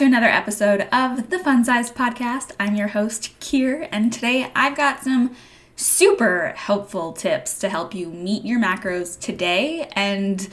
to 0.00 0.06
another 0.06 0.28
episode 0.28 0.88
of 0.90 1.28
the 1.28 1.36
Funsized 1.36 1.92
Podcast. 1.92 2.52
I'm 2.58 2.74
your 2.74 2.88
host, 2.88 3.38
Kier, 3.38 3.86
and 3.92 4.10
today 4.10 4.50
I've 4.56 4.74
got 4.74 5.04
some 5.04 5.36
super 5.76 6.54
helpful 6.56 7.12
tips 7.12 7.58
to 7.58 7.68
help 7.68 7.94
you 7.94 8.08
meet 8.08 8.42
your 8.42 8.58
macros 8.58 9.20
today 9.20 9.90
and 9.92 10.48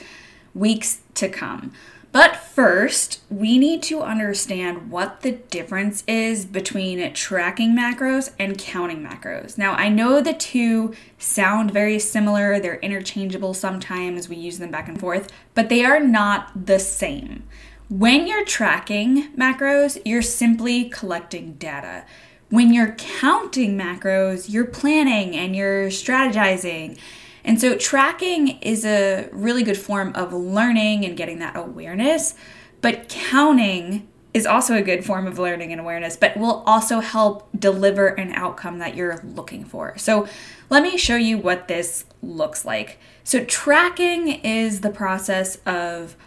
weeks 0.53 0.99
to 1.13 1.29
come. 1.29 1.71
But 2.11 2.35
first, 2.35 3.21
we 3.29 3.57
need 3.57 3.83
to 3.83 4.01
understand 4.01 4.91
what 4.91 5.21
the 5.21 5.31
difference 5.31 6.03
is 6.07 6.45
between 6.45 7.13
tracking 7.13 7.73
macros 7.73 8.33
and 8.37 8.57
counting 8.57 9.01
macros. 9.01 9.57
Now, 9.57 9.75
I 9.75 9.87
know 9.87 10.19
the 10.19 10.33
two 10.33 10.93
sound 11.19 11.71
very 11.71 11.99
similar, 11.99 12.59
they're 12.59 12.81
interchangeable 12.81 13.53
sometimes, 13.53 14.27
we 14.27 14.35
use 14.35 14.59
them 14.59 14.71
back 14.71 14.89
and 14.89 14.99
forth, 14.99 15.31
but 15.53 15.69
they 15.69 15.85
are 15.85 16.01
not 16.01 16.65
the 16.65 16.79
same. 16.79 17.43
When 17.89 18.27
you're 18.27 18.43
tracking 18.43 19.31
macros, 19.33 20.01
you're 20.03 20.21
simply 20.21 20.89
collecting 20.89 21.53
data. 21.53 22.03
When 22.49 22.73
you're 22.73 22.95
counting 22.97 23.77
macros, 23.77 24.49
you're 24.49 24.65
planning 24.65 25.37
and 25.37 25.55
you're 25.55 25.87
strategizing. 25.87 26.97
And 27.45 27.61
so, 27.61 27.77
tracking 27.77 28.59
is 28.59 28.83
a 28.83 29.29
really 29.31 29.63
good 29.63 29.77
form 29.77 30.11
of 30.15 30.33
learning 30.33 31.05
and 31.05 31.15
getting 31.15 31.39
that 31.39 31.55
awareness, 31.55 32.35
but 32.81 33.07
counting 33.07 34.09
is 34.33 34.45
also 34.45 34.75
a 34.75 34.81
good 34.81 35.05
form 35.05 35.25
of 35.25 35.39
learning 35.39 35.71
and 35.71 35.79
awareness, 35.79 36.17
but 36.17 36.35
will 36.35 36.63
also 36.67 36.99
help 36.99 37.47
deliver 37.57 38.07
an 38.07 38.33
outcome 38.33 38.79
that 38.79 38.95
you're 38.95 39.21
looking 39.23 39.63
for. 39.63 39.97
So, 39.97 40.27
let 40.69 40.83
me 40.83 40.97
show 40.97 41.15
you 41.15 41.37
what 41.37 41.69
this 41.69 42.03
looks 42.21 42.65
like. 42.65 42.99
So, 43.23 43.45
tracking 43.45 44.27
is 44.27 44.81
the 44.81 44.89
process 44.89 45.55
of 45.65 46.17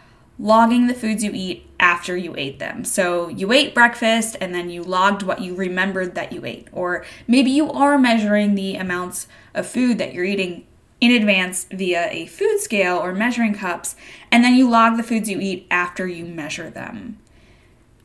logging 0.40 0.86
the 0.86 0.94
foods 0.94 1.22
you 1.22 1.30
eat 1.34 1.68
after 1.78 2.16
you 2.16 2.34
ate 2.36 2.58
them. 2.58 2.84
So 2.84 3.28
you 3.28 3.52
ate 3.52 3.74
breakfast 3.74 4.36
and 4.40 4.54
then 4.54 4.70
you 4.70 4.82
logged 4.82 5.22
what 5.22 5.42
you 5.42 5.54
remembered 5.54 6.14
that 6.14 6.32
you 6.32 6.44
ate. 6.46 6.68
Or 6.72 7.04
maybe 7.28 7.50
you 7.50 7.70
are 7.70 7.98
measuring 7.98 8.54
the 8.54 8.76
amounts 8.76 9.26
of 9.54 9.66
food 9.66 9.98
that 9.98 10.14
you're 10.14 10.24
eating 10.24 10.66
in 11.00 11.12
advance 11.12 11.66
via 11.70 12.08
a 12.10 12.26
food 12.26 12.58
scale 12.60 12.96
or 12.96 13.12
measuring 13.12 13.54
cups, 13.54 13.96
and 14.30 14.44
then 14.44 14.54
you 14.54 14.68
log 14.68 14.96
the 14.96 15.02
foods 15.02 15.30
you 15.30 15.40
eat 15.40 15.66
after 15.70 16.06
you 16.06 16.26
measure 16.26 16.68
them. 16.68 17.18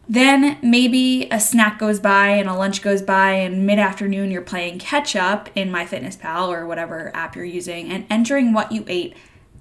Then 0.07 0.57
maybe 0.61 1.27
a 1.29 1.39
snack 1.39 1.77
goes 1.79 1.99
by 1.99 2.29
and 2.29 2.47
a 2.47 2.53
lunch 2.53 2.81
goes 2.81 3.01
by, 3.01 3.31
and 3.31 3.65
mid 3.65 3.79
afternoon 3.79 4.31
you're 4.31 4.41
playing 4.41 4.79
catch 4.79 5.15
up 5.15 5.49
in 5.55 5.71
MyFitnessPal 5.71 6.47
or 6.47 6.65
whatever 6.65 7.11
app 7.13 7.35
you're 7.35 7.43
using 7.43 7.91
and 7.91 8.05
entering 8.09 8.53
what 8.53 8.71
you 8.71 8.85
ate 8.87 9.15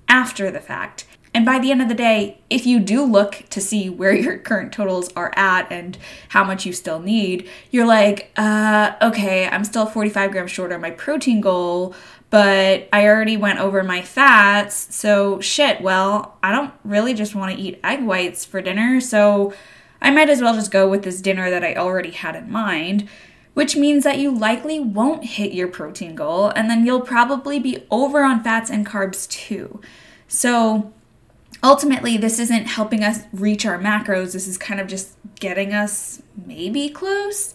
after 0.06 0.50
the 0.50 0.60
fact. 0.60 1.06
And 1.34 1.44
by 1.44 1.58
the 1.58 1.72
end 1.72 1.82
of 1.82 1.88
the 1.88 1.94
day, 1.94 2.38
if 2.48 2.64
you 2.64 2.78
do 2.78 3.04
look 3.04 3.44
to 3.50 3.60
see 3.60 3.90
where 3.90 4.14
your 4.14 4.38
current 4.38 4.72
totals 4.72 5.12
are 5.14 5.32
at 5.36 5.70
and 5.70 5.98
how 6.28 6.44
much 6.44 6.64
you 6.64 6.72
still 6.72 7.00
need, 7.00 7.48
you're 7.70 7.86
like, 7.86 8.30
uh, 8.36 8.92
okay, 9.02 9.48
I'm 9.48 9.64
still 9.64 9.84
45 9.84 10.30
grams 10.30 10.52
short 10.52 10.72
on 10.72 10.80
my 10.80 10.92
protein 10.92 11.40
goal, 11.40 11.94
but 12.30 12.88
I 12.92 13.06
already 13.06 13.36
went 13.36 13.58
over 13.58 13.82
my 13.82 14.00
fats. 14.00 14.94
So 14.94 15.40
shit, 15.40 15.80
well, 15.80 16.38
I 16.42 16.52
don't 16.52 16.72
really 16.84 17.14
just 17.14 17.34
want 17.34 17.54
to 17.54 17.60
eat 17.60 17.80
egg 17.82 18.04
whites 18.04 18.44
for 18.44 18.62
dinner. 18.62 19.00
So 19.00 19.52
I 20.00 20.10
might 20.12 20.30
as 20.30 20.40
well 20.40 20.54
just 20.54 20.70
go 20.70 20.88
with 20.88 21.02
this 21.02 21.20
dinner 21.20 21.50
that 21.50 21.64
I 21.64 21.74
already 21.74 22.12
had 22.12 22.36
in 22.36 22.50
mind. 22.50 23.08
Which 23.54 23.76
means 23.76 24.02
that 24.02 24.18
you 24.18 24.36
likely 24.36 24.80
won't 24.80 25.24
hit 25.24 25.52
your 25.52 25.68
protein 25.68 26.16
goal, 26.16 26.48
and 26.56 26.68
then 26.68 26.84
you'll 26.84 27.00
probably 27.00 27.60
be 27.60 27.86
over 27.88 28.24
on 28.24 28.42
fats 28.42 28.68
and 28.68 28.84
carbs 28.84 29.30
too. 29.30 29.80
So, 30.26 30.92
ultimately, 31.64 32.16
this 32.16 32.38
isn't 32.38 32.66
helping 32.66 33.02
us 33.02 33.20
reach 33.32 33.66
our 33.66 33.78
macros. 33.78 34.34
This 34.34 34.46
is 34.46 34.58
kind 34.58 34.80
of 34.80 34.86
just 34.86 35.12
getting 35.40 35.72
us 35.72 36.22
maybe 36.46 36.88
close. 36.90 37.54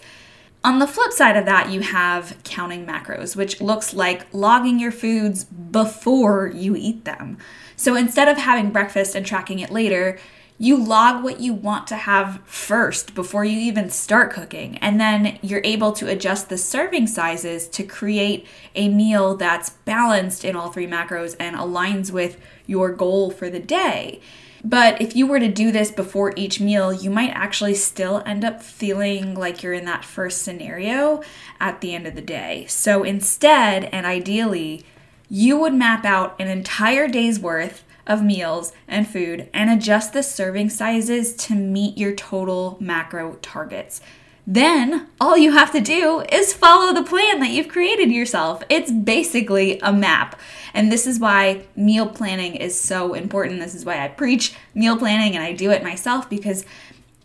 On 0.63 0.79
the 0.79 0.87
flip 0.87 1.13
side 1.13 1.37
of 1.37 1.45
that, 1.45 1.69
you 1.69 1.79
have 1.79 2.35
counting 2.43 2.85
macros, 2.85 3.35
which 3.35 3.61
looks 3.61 3.93
like 3.93 4.25
logging 4.33 4.79
your 4.79 4.91
foods 4.91 5.45
before 5.45 6.51
you 6.53 6.75
eat 6.75 7.05
them. 7.05 7.37
So 7.77 7.95
instead 7.95 8.27
of 8.27 8.37
having 8.37 8.71
breakfast 8.71 9.15
and 9.15 9.25
tracking 9.25 9.59
it 9.59 9.71
later, 9.71 10.19
you 10.61 10.75
log 10.75 11.23
what 11.23 11.39
you 11.39 11.53
want 11.53 11.87
to 11.87 11.95
have 11.95 12.41
first 12.45 13.15
before 13.15 13.45
you 13.45 13.57
even 13.57 13.89
start 13.89 14.33
cooking. 14.33 14.77
And 14.79 14.99
then 14.99 15.39
you're 15.41 15.61
able 15.63 15.93
to 15.93 16.09
adjust 16.09 16.49
the 16.49 16.57
serving 16.57 17.07
sizes 17.07 17.67
to 17.69 17.83
create 17.83 18.45
a 18.75 18.89
meal 18.89 19.37
that's 19.37 19.69
balanced 19.69 20.43
in 20.43 20.57
all 20.57 20.69
three 20.69 20.85
macros 20.85 21.35
and 21.39 21.55
aligns 21.55 22.11
with 22.11 22.37
your 22.67 22.91
goal 22.91 23.31
for 23.31 23.49
the 23.49 23.61
day. 23.61 24.19
But 24.61 25.01
if 25.01 25.15
you 25.15 25.25
were 25.25 25.39
to 25.39 25.47
do 25.47 25.71
this 25.71 25.91
before 25.91 26.33
each 26.35 26.59
meal, 26.59 26.91
you 26.91 27.09
might 27.09 27.31
actually 27.31 27.75
still 27.75 28.21
end 28.25 28.43
up 28.43 28.61
feeling 28.61 29.35
like 29.35 29.63
you're 29.63 29.71
in 29.71 29.85
that 29.85 30.03
first 30.03 30.41
scenario 30.41 31.23
at 31.61 31.79
the 31.79 31.95
end 31.95 32.05
of 32.05 32.15
the 32.15 32.21
day. 32.21 32.65
So 32.67 33.03
instead, 33.03 33.85
and 33.85 34.05
ideally, 34.05 34.83
you 35.29 35.57
would 35.57 35.73
map 35.73 36.03
out 36.03 36.35
an 36.37 36.49
entire 36.49 37.07
day's 37.07 37.39
worth 37.39 37.85
of 38.09 38.23
meals 38.23 38.73
and 38.87 39.07
food 39.07 39.47
and 39.53 39.69
adjust 39.69 40.11
the 40.11 40.23
serving 40.23 40.69
sizes 40.69 41.33
to 41.35 41.55
meet 41.55 41.97
your 41.97 42.13
total 42.13 42.75
macro 42.81 43.35
targets. 43.41 44.01
Then 44.45 45.07
all 45.21 45.37
you 45.37 45.51
have 45.51 45.71
to 45.73 45.79
do 45.79 46.21
is 46.31 46.53
follow 46.53 46.91
the 46.91 47.03
plan 47.03 47.39
that 47.39 47.51
you've 47.51 47.67
created 47.67 48.11
yourself. 48.11 48.63
It's 48.67 48.91
basically 48.91 49.79
a 49.81 49.93
map. 49.93 50.39
And 50.73 50.91
this 50.91 51.05
is 51.05 51.19
why 51.19 51.67
meal 51.75 52.07
planning 52.07 52.55
is 52.55 52.79
so 52.79 53.13
important. 53.13 53.59
This 53.59 53.75
is 53.75 53.85
why 53.85 54.03
I 54.03 54.07
preach 54.07 54.55
meal 54.73 54.97
planning 54.97 55.35
and 55.35 55.43
I 55.43 55.53
do 55.53 55.69
it 55.69 55.83
myself 55.83 56.27
because 56.27 56.65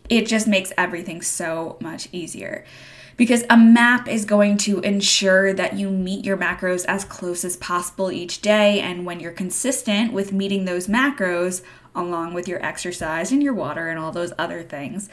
it 0.07 0.27
just 0.27 0.47
makes 0.47 0.71
everything 0.77 1.23
so 1.23 1.77
much 1.81 2.09
easier 2.11 2.63
because 3.17 3.43
a 3.49 3.57
map 3.57 4.07
is 4.07 4.25
going 4.25 4.57
to 4.57 4.79
ensure 4.81 5.53
that 5.53 5.77
you 5.77 5.89
meet 5.89 6.25
your 6.25 6.37
macros 6.37 6.85
as 6.85 7.05
close 7.05 7.45
as 7.45 7.57
possible 7.57 8.11
each 8.11 8.41
day. 8.41 8.79
And 8.81 9.05
when 9.05 9.19
you're 9.19 9.31
consistent 9.31 10.11
with 10.11 10.33
meeting 10.33 10.65
those 10.65 10.87
macros, 10.87 11.61
along 11.95 12.33
with 12.33 12.47
your 12.47 12.63
exercise 12.63 13.31
and 13.31 13.41
your 13.41 13.53
water 13.53 13.89
and 13.89 13.97
all 13.97 14.11
those 14.11 14.33
other 14.37 14.63
things, 14.63 15.09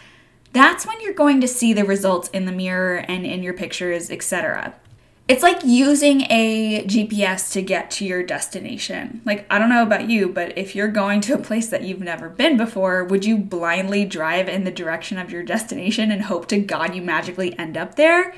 that's 0.52 0.86
when 0.86 1.00
you're 1.00 1.14
going 1.14 1.40
to 1.40 1.48
see 1.48 1.72
the 1.72 1.84
results 1.84 2.28
in 2.30 2.44
the 2.44 2.52
mirror 2.52 2.96
and 3.08 3.24
in 3.24 3.42
your 3.42 3.54
pictures, 3.54 4.10
etc. 4.10 4.74
It's 5.28 5.43
like 5.43 5.60
using 5.65 6.22
a 6.22 6.84
GPS 6.84 7.53
to 7.53 7.62
get 7.62 7.91
to 7.93 8.05
your 8.05 8.22
destination. 8.25 9.22
Like, 9.25 9.47
I 9.49 9.59
don't 9.59 9.69
know 9.69 9.84
about 9.84 10.10
you, 10.10 10.28
but 10.28 10.59
if 10.59 10.75
you're 10.75 10.88
going 10.88 11.21
to 11.22 11.34
a 11.34 11.38
place 11.38 11.69
that 11.69 11.84
you've 11.84 12.00
never 12.00 12.28
been 12.28 12.56
before, 12.56 13.05
would 13.05 13.25
you 13.25 13.38
blindly 13.38 14.05
drive 14.05 14.49
in 14.49 14.65
the 14.65 14.71
direction 14.72 15.19
of 15.19 15.31
your 15.31 15.44
destination 15.44 16.11
and 16.11 16.22
hope 16.22 16.49
to 16.49 16.59
God 16.59 16.94
you 16.94 17.03
magically 17.03 17.56
end 17.56 17.77
up 17.77 17.94
there? 17.94 18.34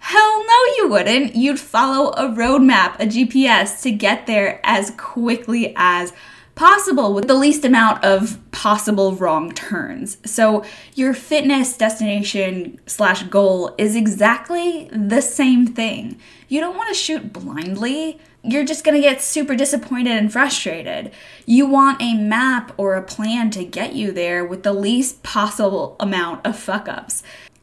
Hell 0.00 0.44
no, 0.46 0.64
you 0.76 0.88
wouldn't. 0.90 1.36
You'd 1.36 1.60
follow 1.60 2.10
a 2.10 2.28
roadmap, 2.28 2.96
a 2.96 3.06
GPS, 3.06 3.80
to 3.82 3.90
get 3.92 4.26
there 4.26 4.60
as 4.64 4.90
quickly 4.98 5.72
as 5.76 6.12
possible 6.54 7.12
with 7.12 7.26
the 7.26 7.34
least 7.34 7.64
amount 7.64 8.04
of 8.04 8.38
possible 8.52 9.14
wrong 9.14 9.52
turns. 9.52 10.18
So 10.24 10.64
your 10.94 11.12
fitness 11.14 11.76
destination 11.76 12.78
slash 12.86 13.24
goal 13.24 13.74
is 13.76 13.96
exactly 13.96 14.88
the 14.92 15.20
same 15.20 15.66
thing. 15.66 16.18
You 16.48 16.60
don't 16.60 16.76
want 16.76 16.88
to 16.88 16.94
shoot 16.94 17.32
blindly. 17.32 18.18
You're 18.42 18.64
just 18.64 18.84
going 18.84 18.94
to 18.94 19.00
get 19.00 19.22
super 19.22 19.56
disappointed 19.56 20.12
and 20.12 20.32
frustrated. 20.32 21.10
You 21.46 21.66
want 21.66 22.00
a 22.00 22.14
map 22.14 22.72
or 22.76 22.94
a 22.94 23.02
plan 23.02 23.50
to 23.50 23.64
get 23.64 23.94
you 23.94 24.12
there 24.12 24.44
with 24.44 24.62
the 24.62 24.74
least 24.74 25.22
possible 25.22 25.96
amount 25.98 26.46
of 26.46 26.58
fuck 26.58 26.88
ups. 26.88 27.22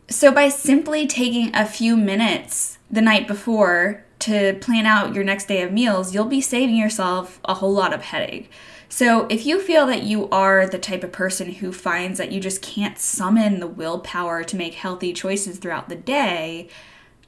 So, 0.09 0.29
by 0.31 0.49
simply 0.49 1.07
taking 1.07 1.55
a 1.55 1.65
few 1.65 1.95
minutes 1.95 2.79
the 2.89 2.99
night 2.99 3.27
before 3.27 4.03
to 4.19 4.55
plan 4.55 4.85
out 4.85 5.15
your 5.15 5.23
next 5.23 5.47
day 5.47 5.61
of 5.61 5.71
meals, 5.71 6.13
you'll 6.13 6.25
be 6.25 6.41
saving 6.41 6.75
yourself 6.75 7.39
a 7.45 7.53
whole 7.53 7.71
lot 7.71 7.93
of 7.93 8.01
headache. 8.01 8.51
So, 8.93 9.25
if 9.29 9.45
you 9.45 9.61
feel 9.61 9.85
that 9.87 10.03
you 10.03 10.27
are 10.31 10.67
the 10.67 10.77
type 10.77 11.05
of 11.05 11.13
person 11.13 11.49
who 11.49 11.71
finds 11.71 12.17
that 12.17 12.33
you 12.33 12.41
just 12.41 12.61
can't 12.61 12.99
summon 12.99 13.61
the 13.61 13.65
willpower 13.65 14.43
to 14.43 14.57
make 14.57 14.73
healthy 14.73 15.13
choices 15.13 15.59
throughout 15.59 15.87
the 15.87 15.95
day, 15.95 16.67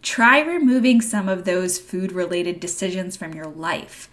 try 0.02 0.42
removing 0.42 1.00
some 1.00 1.30
of 1.30 1.46
those 1.46 1.80
food 1.80 2.12
related 2.12 2.60
decisions 2.60 3.16
from 3.16 3.34
your 3.34 3.48
life. 3.48 4.10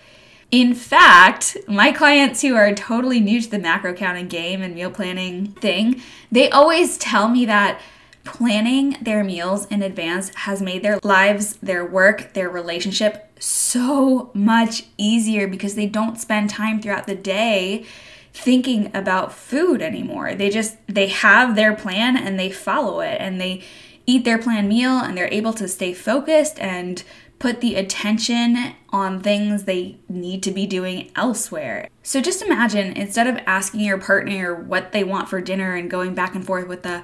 In 0.53 0.77
fact, 0.77 1.57
my 1.67 1.91
clients 1.91 2.41
who 2.41 2.55
are 2.55 2.73
totally 2.73 3.19
new 3.19 3.43
to 3.43 3.51
the 3.51 3.59
macro 3.59 3.95
counting 3.95 4.29
game 4.29 4.63
and 4.63 4.77
meal 4.77 4.93
planning 4.93 5.49
thing, 5.49 6.01
they 6.31 6.51
always 6.51 6.99
tell 6.99 7.29
me 7.29 7.47
that 7.47 7.81
planning 8.25 8.97
their 9.01 9.25
meals 9.25 9.67
in 9.67 9.83
advance 9.83 10.35
has 10.35 10.61
made 10.61 10.83
their 10.83 10.99
lives, 11.03 11.57
their 11.57 11.85
work, 11.85 12.33
their 12.35 12.51
relationship 12.51 13.31
so 13.43 14.31
much 14.35 14.85
easier 14.99 15.49
because 15.49 15.75
they 15.75 15.87
don't 15.87 16.21
spend 16.21 16.51
time 16.51 16.81
throughout 16.81 17.07
the 17.07 17.15
day 17.15 17.85
thinking 18.33 18.91
about 18.95 19.33
food 19.33 19.83
anymore. 19.83 20.35
They 20.35 20.51
just 20.51 20.77
they 20.87 21.09
have 21.09 21.57
their 21.57 21.75
plan 21.75 22.17
and 22.17 22.39
they 22.39 22.51
follow 22.51 23.01
it 23.01 23.21
and 23.21 23.41
they 23.41 23.63
eat 24.07 24.25
their 24.25 24.39
planned 24.39 24.69
meal 24.69 24.99
and 24.99 25.17
they're 25.17 25.33
able 25.33 25.53
to 25.55 25.69
stay 25.69 25.93
focused 25.93 26.59
and 26.59 27.03
put 27.39 27.63
the 27.63 27.75
attention 27.75 28.75
on 28.91 29.21
things 29.21 29.65
they 29.65 29.97
need 30.09 30.43
to 30.43 30.51
be 30.51 30.67
doing 30.67 31.11
elsewhere. 31.17 31.89
So 32.03 32.21
just 32.21 32.43
imagine 32.43 32.93
instead 32.93 33.27
of 33.27 33.39
asking 33.47 33.81
your 33.81 33.99
partner 33.99 34.55
what 34.55 34.93
they 34.93 35.05
want 35.05 35.29
for 35.29 35.41
dinner 35.41 35.75
and 35.75 35.91
going 35.91 36.15
back 36.15 36.35
and 36.35 36.45
forth 36.45 36.69
with 36.69 36.83
the 36.83 37.03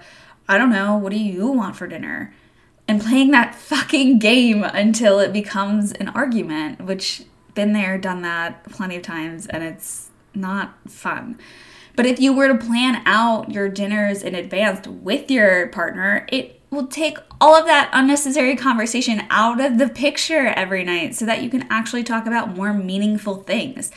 I 0.49 0.59
don't 0.59 0.71
know, 0.71 0.97
what 0.97 1.13
do 1.13 1.19
you 1.19 1.49
want 1.49 1.77
for 1.77 1.87
dinner? 1.87 2.35
And 2.89 3.01
playing 3.03 3.33
that 3.33 3.55
fucking 3.55 4.19
game 4.19 4.63
until 4.63 5.19
it 5.19 5.33
becomes 5.33 5.93
an 5.93 6.09
argument, 6.09 6.83
which 6.83 7.25
been 7.55 7.73
there, 7.73 7.99
done 7.99 8.23
that 8.23 8.65
plenty 8.71 8.97
of 8.97 9.03
times, 9.03 9.47
and 9.47 9.65
it's 9.65 10.11
not 10.35 10.75
fun. 10.89 11.39
But 11.97 12.07
if 12.07 12.21
you 12.21 12.33
were 12.33 12.49
to 12.49 12.55
plan 12.55 13.03
out 13.07 13.51
your 13.51 13.69
dinners 13.69 14.23
in 14.23 14.35
advance 14.35 14.87
with 14.87 15.31
your 15.31 15.69
partner, 15.69 16.27
it 16.31 16.61
will 16.71 16.87
take 16.87 17.19
all 17.41 17.55
of 17.55 17.65
that 17.67 17.91
unnecessary 17.93 18.55
conversation 18.55 19.23
out 19.31 19.61
of 19.61 19.79
the 19.79 19.89
picture 19.89 20.49
every 20.49 20.85
night 20.85 21.15
so 21.15 21.25
that 21.25 21.43
you 21.43 21.49
can 21.49 21.67
actually 21.71 22.05
talk 22.05 22.27
about 22.27 22.55
more 22.55 22.73
meaningful 22.75 23.37
things. 23.37 23.91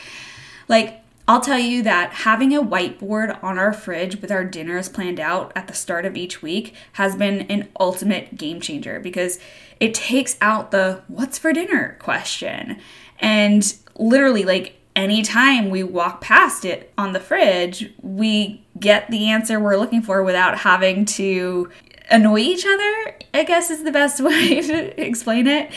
Like, 0.68 0.99
I'll 1.30 1.42
tell 1.42 1.60
you 1.60 1.84
that 1.84 2.12
having 2.12 2.56
a 2.56 2.64
whiteboard 2.64 3.38
on 3.44 3.60
our 3.60 3.72
fridge 3.72 4.20
with 4.20 4.32
our 4.32 4.44
dinners 4.44 4.90
planned 4.90 5.20
out 5.20 5.52
at 5.56 5.68
the 5.68 5.76
start 5.76 6.04
of 6.08 6.18
each 6.18 6.42
week 6.42 6.74
has 6.94 7.16
been 7.16 7.42
an 7.42 7.70
ultimate 7.80 8.36
game 8.36 8.60
changer 8.60 9.00
because 9.00 9.38
it 9.80 9.94
takes 9.94 10.38
out 10.42 10.72
the 10.72 11.04
what's 11.08 11.38
for 11.38 11.54
dinner 11.54 11.98
question. 12.00 12.80
And 13.20 13.76
literally, 13.96 14.44
like, 14.44 14.80
anytime 14.96 15.70
we 15.70 15.84
walk 15.84 16.20
past 16.20 16.66
it 16.66 16.92
on 16.98 17.14
the 17.14 17.20
fridge, 17.20 17.94
we 18.02 18.66
get 18.80 19.12
the 19.12 19.30
answer 19.30 19.60
we're 19.60 19.78
looking 19.78 20.02
for 20.02 20.24
without 20.24 20.58
having 20.58 21.06
to 21.06 21.70
annoy 22.10 22.40
each 22.40 22.66
other, 22.66 23.16
I 23.36 23.44
guess 23.44 23.70
is 23.70 23.84
the 23.84 23.92
best 23.92 24.20
way 24.24 24.62
to 24.62 25.00
explain 25.00 25.46
it. 25.46 25.70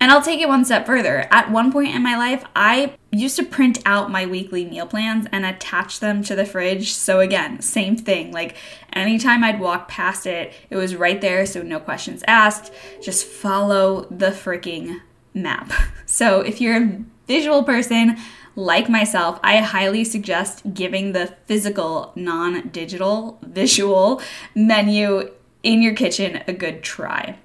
And 0.00 0.10
I'll 0.10 0.22
take 0.22 0.40
it 0.40 0.48
one 0.48 0.64
step 0.64 0.86
further. 0.86 1.28
At 1.30 1.50
one 1.50 1.70
point 1.70 1.94
in 1.94 2.02
my 2.02 2.16
life, 2.16 2.42
I 2.56 2.94
used 3.12 3.36
to 3.36 3.44
print 3.44 3.80
out 3.84 4.10
my 4.10 4.24
weekly 4.24 4.64
meal 4.64 4.86
plans 4.86 5.26
and 5.30 5.44
attach 5.44 6.00
them 6.00 6.22
to 6.24 6.34
the 6.34 6.46
fridge. 6.46 6.94
So, 6.94 7.20
again, 7.20 7.60
same 7.60 7.96
thing. 7.96 8.32
Like, 8.32 8.56
anytime 8.94 9.44
I'd 9.44 9.60
walk 9.60 9.88
past 9.88 10.26
it, 10.26 10.54
it 10.70 10.76
was 10.76 10.96
right 10.96 11.20
there, 11.20 11.44
so 11.44 11.62
no 11.62 11.78
questions 11.78 12.24
asked. 12.26 12.72
Just 13.02 13.26
follow 13.26 14.06
the 14.10 14.30
freaking 14.30 15.00
map. 15.34 15.72
So, 16.06 16.40
if 16.40 16.60
you're 16.60 16.82
a 16.82 17.04
visual 17.28 17.62
person, 17.62 18.16
like 18.56 18.88
myself, 18.88 19.38
I 19.44 19.58
highly 19.58 20.02
suggest 20.02 20.74
giving 20.74 21.12
the 21.12 21.36
physical, 21.46 22.12
non 22.16 22.68
digital, 22.70 23.38
visual 23.42 24.20
menu 24.56 25.30
in 25.62 25.82
your 25.82 25.94
kitchen 25.94 26.42
a 26.48 26.52
good 26.52 26.82
try. 26.82 27.38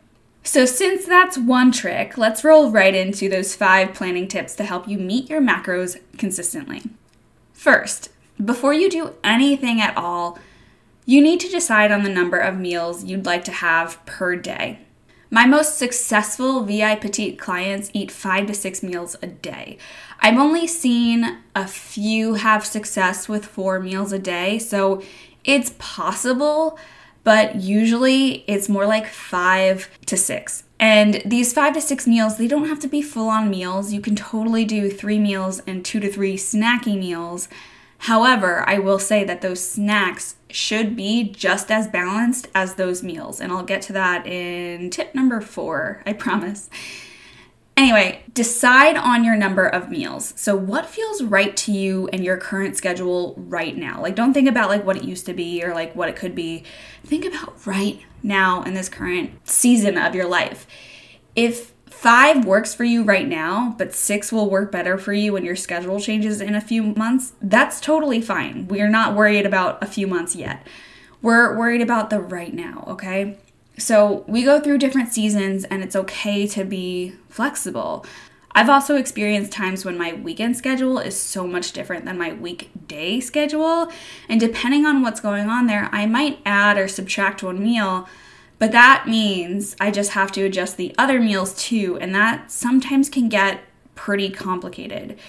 So, 0.46 0.68
since 0.68 1.08
that's 1.08 1.40
one 1.40 1.72
trick, 1.72 2.20
let's 2.20 2.44
roll 2.44 2.70
right 2.70 2.94
into 2.94 3.28
those 3.28 3.56
five 3.56 3.96
planning 3.96 4.28
tips 4.28 4.54
to 4.56 4.64
help 4.64 4.88
you 4.88 5.00
meet 5.00 5.28
your 5.28 5.42
macros 5.42 6.00
consistently. 6.20 6.84
First, 7.52 8.10
before 8.44 8.72
you 8.72 8.88
do 8.88 9.16
anything 9.24 9.82
at 9.82 9.98
all, 9.98 10.38
you 11.04 11.20
need 11.20 11.40
to 11.40 11.50
decide 11.50 11.92
on 11.92 12.04
the 12.04 12.10
number 12.10 12.38
of 12.38 12.60
meals 12.60 13.04
you'd 13.04 13.26
like 13.26 13.44
to 13.46 13.52
have 13.52 14.06
per 14.06 14.36
day. 14.36 14.82
My 15.32 15.48
most 15.48 15.80
successful 15.80 16.64
VI 16.64 16.98
Petite 16.98 17.40
clients 17.40 17.90
eat 17.92 18.12
five 18.12 18.46
to 18.46 18.54
six 18.54 18.84
meals 18.84 19.16
a 19.24 19.28
day. 19.28 19.80
I've 20.20 20.38
only 20.38 20.68
seen 20.68 21.40
a 21.56 21.66
few 21.66 22.36
have 22.36 22.64
success 22.64 23.28
with 23.28 23.46
four 23.46 23.80
meals 23.80 24.12
a 24.12 24.20
day, 24.20 24.60
so 24.60 25.02
it's 25.44 25.74
possible, 25.80 26.78
but 27.26 27.56
usually 27.56 28.46
it's 28.48 28.70
more 28.70 28.86
like 28.86 29.08
five 29.08 29.90
to 30.06 30.16
six. 30.16 30.64
And 30.80 31.22
these 31.26 31.52
five 31.52 31.74
to 31.74 31.82
six 31.82 32.06
meals, 32.06 32.38
they 32.38 32.48
don't 32.48 32.70
have 32.70 32.80
to 32.82 32.88
be 32.88 33.02
full 33.02 33.28
on 33.28 33.50
meals. 33.50 33.92
You 33.92 34.00
can 34.00 34.16
totally 34.16 34.64
do 34.64 34.90
three 34.90 35.20
meals 35.20 35.60
and 35.68 35.84
two 35.84 36.00
to 36.00 36.10
three 36.10 36.38
snacky 36.38 36.98
meals. 36.98 37.50
However, 38.00 38.64
I 38.70 38.78
will 38.78 39.00
say 39.00 39.24
that 39.24 39.42
those 39.42 39.68
snacks 39.68 40.36
should 40.50 40.96
be 40.96 41.24
just 41.24 41.72
as 41.72 41.88
balanced 41.88 42.48
as 42.54 42.76
those 42.76 43.02
meals. 43.02 43.42
And 43.42 43.52
I'll 43.52 43.64
get 43.64 43.82
to 43.84 43.94
that 43.94 44.28
in 44.28 44.92
tip 44.92 45.16
number 45.16 45.42
four, 45.42 46.04
I 46.06 46.14
promise. 46.14 46.70
Anyway, 47.78 48.24
decide 48.34 48.96
on 48.96 49.26
your 49.26 49.36
number 49.36 49.68
of 49.68 49.90
meals. 49.90 50.34
So 50.38 50.56
what 50.56 50.86
feels 50.86 51.22
right 51.22 51.56
to 51.58 51.74
you 51.74 52.08
and 52.14 52.24
your 52.24 52.38
current 52.38 52.78
schedule 52.78 53.34
right 53.38 53.76
now? 53.76 54.02
Like 54.02 54.16
don't 54.16 54.34
think 54.34 54.48
about 54.48 54.70
like 54.70 54.86
what 54.86 54.96
it 54.96 55.04
used 55.04 55.26
to 55.26 55.34
be 55.34 55.62
or 55.62 55.74
like 55.74 55.94
what 55.94 56.08
it 56.08 56.16
could 56.16 56.36
be. 56.36 56.64
Think 57.04 57.26
about 57.26 57.66
right 57.68 58.00
now 58.24 58.64
in 58.64 58.76
this 58.76 58.88
current 58.88 59.48
season 59.48 59.98
of 59.98 60.16
your 60.16 60.26
life. 60.26 60.66
If 61.36 61.74
5 61.88 62.46
works 62.46 62.74
for 62.74 62.86
you 62.86 63.04
right 63.04 63.28
now, 63.28 63.76
but 63.78 63.94
6 63.94 64.32
will 64.32 64.50
work 64.50 64.72
better 64.72 64.98
for 64.98 65.12
you 65.12 65.34
when 65.34 65.44
your 65.44 65.56
schedule 65.56 66.00
changes 66.00 66.40
in 66.40 66.56
a 66.56 66.62
few 66.62 66.82
months, 66.82 67.34
that's 67.42 67.82
totally 67.82 68.22
fine. 68.22 68.68
We're 68.68 68.90
not 68.90 69.16
worried 69.16 69.46
about 69.46 69.84
a 69.84 69.88
few 69.88 70.08
months 70.08 70.36
yet. 70.36 70.66
We're 71.22 71.58
worried 71.58 71.82
about 71.82 72.10
the 72.10 72.20
right 72.20 72.54
now, 72.54 72.86
okay? 72.88 73.38
So 73.78 74.24
we 74.28 74.44
go 74.44 74.60
through 74.60 74.78
different 74.78 75.12
seasons 75.12 75.66
and 75.66 75.84
it's 75.84 75.96
okay 75.96 76.48
to 76.48 76.64
be 76.64 77.14
flexible. 77.30 78.06
I've 78.52 78.70
also 78.70 78.96
experienced 78.96 79.52
times 79.52 79.84
when 79.84 79.98
my 79.98 80.14
weekend 80.14 80.56
schedule 80.56 80.98
is 80.98 81.20
so 81.20 81.46
much 81.46 81.74
different 81.74 82.06
than 82.06 82.18
my 82.18 82.32
weekday 82.32 83.20
schedule. 83.20 83.92
And 84.30 84.40
depending 84.40 84.86
on 84.86 85.02
what's 85.02 85.20
going 85.20 85.50
on 85.50 85.68
there, 85.68 85.90
I 85.92 86.06
might 86.06 86.40
add 86.46 86.78
or 86.78 86.88
subtract 86.88 87.44
one 87.44 87.62
meal, 87.62 88.08
but 88.58 88.72
that 88.72 89.08
means 89.10 89.76
I 89.82 89.92
just 89.92 90.12
have 90.12 90.32
to 90.34 90.44
adjust 90.44 90.78
the 90.78 90.96
other 90.98 91.20
meals 91.20 91.54
too. 91.56 91.98
And 92.00 92.16
that 92.16 92.50
sometimes 92.50 93.10
can 93.10 93.28
get 93.28 93.60
pretty 93.94 94.30
complicated. 94.30 95.20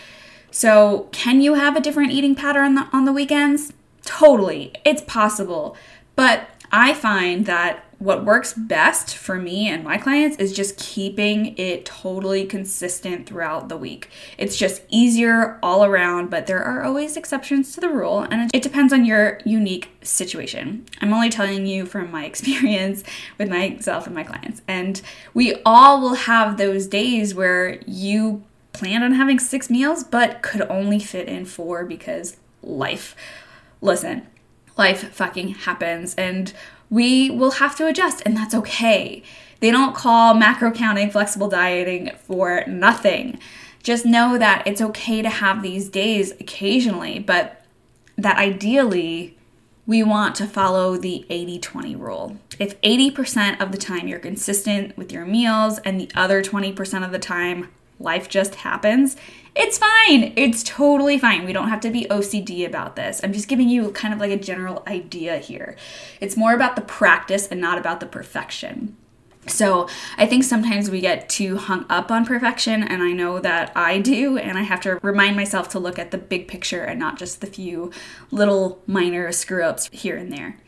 So, 0.52 1.08
can 1.10 1.40
you 1.40 1.54
have 1.54 1.76
a 1.76 1.80
different 1.80 2.12
eating 2.12 2.36
pattern 2.36 2.64
on 2.64 2.74
the, 2.76 2.88
on 2.92 3.04
the 3.04 3.12
weekends? 3.12 3.72
Totally, 4.04 4.72
it's 4.84 5.02
possible. 5.02 5.76
But 6.14 6.48
I 6.70 6.94
find 6.94 7.46
that 7.46 7.84
what 7.98 8.24
works 8.26 8.52
best 8.52 9.16
for 9.16 9.36
me 9.36 9.68
and 9.68 9.82
my 9.82 9.96
clients 9.96 10.36
is 10.36 10.52
just 10.52 10.76
keeping 10.76 11.56
it 11.56 11.86
totally 11.86 12.44
consistent 12.44 13.26
throughout 13.26 13.70
the 13.70 13.76
week. 13.76 14.10
It's 14.36 14.56
just 14.56 14.82
easier 14.90 15.58
all 15.62 15.82
around, 15.82 16.28
but 16.28 16.46
there 16.46 16.62
are 16.62 16.82
always 16.82 17.16
exceptions 17.16 17.72
to 17.74 17.80
the 17.80 17.88
rule, 17.88 18.20
and 18.30 18.50
it 18.52 18.62
depends 18.62 18.92
on 18.92 19.06
your 19.06 19.40
unique 19.46 19.90
situation. 20.02 20.84
I'm 21.00 21.14
only 21.14 21.30
telling 21.30 21.64
you 21.66 21.86
from 21.86 22.10
my 22.10 22.24
experience 22.26 23.02
with 23.38 23.48
myself 23.48 24.06
and 24.06 24.14
my 24.14 24.24
clients. 24.24 24.60
And 24.68 25.00
we 25.32 25.54
all 25.64 26.00
will 26.00 26.14
have 26.14 26.58
those 26.58 26.86
days 26.86 27.34
where 27.34 27.80
you 27.86 28.44
planned 28.72 29.04
on 29.04 29.12
having 29.12 29.38
six 29.38 29.70
meals, 29.70 30.04
but 30.04 30.42
could 30.42 30.62
only 30.62 30.98
fit 30.98 31.28
in 31.28 31.46
four 31.46 31.86
because 31.86 32.36
life. 32.62 33.16
Listen, 33.80 34.26
life 34.76 35.12
fucking 35.12 35.48
happens. 35.48 36.14
And 36.14 36.52
we 36.90 37.30
will 37.30 37.52
have 37.52 37.76
to 37.76 37.86
adjust, 37.86 38.22
and 38.24 38.36
that's 38.36 38.54
okay. 38.54 39.22
They 39.60 39.70
don't 39.70 39.94
call 39.94 40.34
macro 40.34 40.70
counting 40.70 41.10
flexible 41.10 41.48
dieting 41.48 42.12
for 42.16 42.64
nothing. 42.66 43.38
Just 43.82 44.04
know 44.04 44.36
that 44.38 44.66
it's 44.66 44.80
okay 44.80 45.22
to 45.22 45.30
have 45.30 45.62
these 45.62 45.88
days 45.88 46.32
occasionally, 46.32 47.18
but 47.18 47.64
that 48.16 48.38
ideally 48.38 49.36
we 49.86 50.02
want 50.02 50.34
to 50.36 50.46
follow 50.46 50.96
the 50.96 51.24
80 51.30 51.60
20 51.60 51.96
rule. 51.96 52.36
If 52.58 52.80
80% 52.80 53.60
of 53.60 53.72
the 53.72 53.78
time 53.78 54.08
you're 54.08 54.18
consistent 54.18 54.96
with 54.96 55.12
your 55.12 55.24
meals 55.24 55.78
and 55.80 56.00
the 56.00 56.10
other 56.14 56.42
20% 56.42 57.04
of 57.04 57.12
the 57.12 57.18
time 57.18 57.68
life 57.98 58.28
just 58.28 58.56
happens, 58.56 59.16
it's 59.54 59.78
fine. 59.78 60.34
It's 60.36 60.62
totally 60.62 61.18
fine. 61.18 61.46
We 61.46 61.52
don't 61.52 61.70
have 61.70 61.80
to 61.80 61.90
be 61.90 62.06
OCD 62.10 62.66
about 62.66 62.94
this. 62.94 63.20
I'm 63.24 63.32
just 63.32 63.48
giving 63.48 63.70
you 63.70 63.90
kind 63.92 64.12
of 64.12 64.20
like 64.20 64.30
a 64.30 64.36
general 64.36 64.82
idea 64.86 65.38
here. 65.38 65.76
It's 66.20 66.36
more 66.36 66.52
about 66.52 66.76
the 66.76 66.82
practice 66.82 67.46
and 67.48 67.60
not 67.60 67.78
about 67.78 68.00
the 68.00 68.06
perfection. 68.06 68.96
So 69.46 69.88
I 70.18 70.26
think 70.26 70.44
sometimes 70.44 70.90
we 70.90 71.00
get 71.00 71.28
too 71.28 71.56
hung 71.56 71.86
up 71.88 72.10
on 72.10 72.26
perfection, 72.26 72.82
and 72.82 73.02
I 73.02 73.12
know 73.12 73.38
that 73.38 73.72
I 73.76 74.00
do, 74.00 74.36
and 74.36 74.58
I 74.58 74.62
have 74.62 74.80
to 74.82 74.98
remind 75.02 75.36
myself 75.36 75.68
to 75.70 75.78
look 75.78 75.98
at 75.98 76.10
the 76.10 76.18
big 76.18 76.48
picture 76.48 76.82
and 76.82 76.98
not 76.98 77.16
just 77.16 77.40
the 77.40 77.46
few 77.46 77.92
little 78.30 78.82
minor 78.86 79.30
screw 79.32 79.62
ups 79.62 79.88
here 79.92 80.16
and 80.16 80.32
there. 80.32 80.58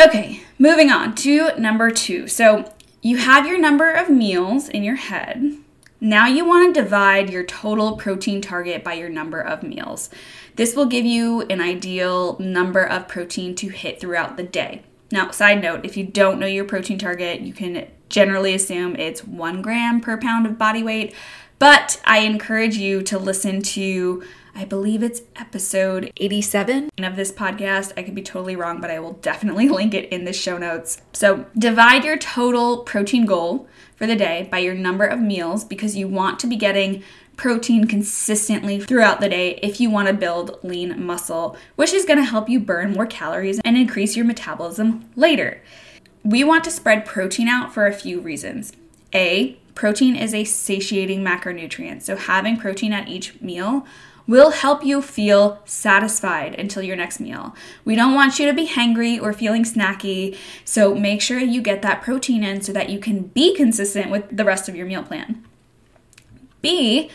Okay, 0.00 0.42
moving 0.58 0.90
on 0.90 1.14
to 1.16 1.58
number 1.58 1.90
two. 1.90 2.26
So 2.26 2.72
you 3.02 3.18
have 3.18 3.46
your 3.46 3.58
number 3.58 3.92
of 3.92 4.10
meals 4.10 4.68
in 4.68 4.82
your 4.82 4.96
head. 4.96 5.58
Now 6.04 6.26
you 6.26 6.44
want 6.44 6.74
to 6.74 6.82
divide 6.82 7.30
your 7.30 7.44
total 7.44 7.96
protein 7.96 8.40
target 8.40 8.82
by 8.82 8.94
your 8.94 9.08
number 9.08 9.40
of 9.40 9.62
meals. 9.62 10.10
This 10.56 10.74
will 10.74 10.86
give 10.86 11.04
you 11.04 11.42
an 11.42 11.60
ideal 11.60 12.36
number 12.40 12.82
of 12.82 13.06
protein 13.06 13.54
to 13.54 13.68
hit 13.68 14.00
throughout 14.00 14.36
the 14.36 14.42
day. 14.42 14.82
Now, 15.12 15.30
side 15.30 15.62
note, 15.62 15.84
if 15.84 15.96
you 15.96 16.04
don't 16.04 16.40
know 16.40 16.46
your 16.46 16.64
protein 16.64 16.98
target, 16.98 17.42
you 17.42 17.52
can 17.52 17.86
generally 18.08 18.52
assume 18.52 18.96
it's 18.96 19.22
one 19.22 19.62
gram 19.62 20.00
per 20.00 20.16
pound 20.16 20.44
of 20.44 20.58
body 20.58 20.82
weight, 20.82 21.14
but 21.60 22.02
I 22.04 22.18
encourage 22.18 22.76
you 22.76 23.02
to 23.02 23.16
listen 23.16 23.62
to 23.62 24.24
I 24.54 24.64
believe 24.64 25.02
it's 25.02 25.22
episode 25.36 26.12
87 26.18 26.90
of 26.98 27.16
this 27.16 27.32
podcast. 27.32 27.92
I 27.96 28.02
could 28.02 28.14
be 28.14 28.22
totally 28.22 28.54
wrong, 28.54 28.80
but 28.80 28.90
I 28.90 28.98
will 28.98 29.14
definitely 29.14 29.68
link 29.70 29.94
it 29.94 30.08
in 30.10 30.24
the 30.24 30.32
show 30.32 30.58
notes. 30.58 31.00
So, 31.12 31.46
divide 31.56 32.04
your 32.04 32.18
total 32.18 32.78
protein 32.78 33.24
goal 33.24 33.66
for 33.96 34.06
the 34.06 34.16
day 34.16 34.48
by 34.50 34.58
your 34.58 34.74
number 34.74 35.06
of 35.06 35.20
meals 35.20 35.64
because 35.64 35.96
you 35.96 36.06
want 36.06 36.38
to 36.40 36.46
be 36.46 36.56
getting 36.56 37.02
protein 37.36 37.86
consistently 37.86 38.78
throughout 38.78 39.20
the 39.20 39.28
day 39.28 39.58
if 39.62 39.80
you 39.80 39.90
want 39.90 40.08
to 40.08 40.14
build 40.14 40.58
lean 40.62 41.02
muscle, 41.02 41.56
which 41.76 41.92
is 41.92 42.04
going 42.04 42.18
to 42.18 42.24
help 42.24 42.48
you 42.48 42.60
burn 42.60 42.92
more 42.92 43.06
calories 43.06 43.58
and 43.64 43.76
increase 43.76 44.16
your 44.16 44.26
metabolism 44.26 45.08
later. 45.16 45.62
We 46.22 46.44
want 46.44 46.62
to 46.64 46.70
spread 46.70 47.06
protein 47.06 47.48
out 47.48 47.72
for 47.72 47.86
a 47.86 47.92
few 47.92 48.20
reasons. 48.20 48.72
A, 49.14 49.58
protein 49.74 50.14
is 50.14 50.34
a 50.34 50.44
satiating 50.44 51.24
macronutrient, 51.24 52.02
so 52.02 52.16
having 52.16 52.58
protein 52.58 52.92
at 52.92 53.08
each 53.08 53.40
meal 53.40 53.86
will 54.26 54.50
help 54.50 54.84
you 54.84 55.02
feel 55.02 55.60
satisfied 55.64 56.54
until 56.58 56.82
your 56.82 56.96
next 56.96 57.20
meal. 57.20 57.54
We 57.84 57.96
don't 57.96 58.14
want 58.14 58.38
you 58.38 58.46
to 58.46 58.52
be 58.52 58.68
hangry 58.68 59.20
or 59.20 59.32
feeling 59.32 59.64
snacky, 59.64 60.36
so 60.64 60.94
make 60.94 61.20
sure 61.20 61.38
you 61.38 61.60
get 61.60 61.82
that 61.82 62.02
protein 62.02 62.44
in 62.44 62.60
so 62.60 62.72
that 62.72 62.90
you 62.90 62.98
can 62.98 63.22
be 63.24 63.54
consistent 63.54 64.10
with 64.10 64.36
the 64.36 64.44
rest 64.44 64.68
of 64.68 64.76
your 64.76 64.86
meal 64.86 65.02
plan. 65.02 65.44
B, 66.60 67.10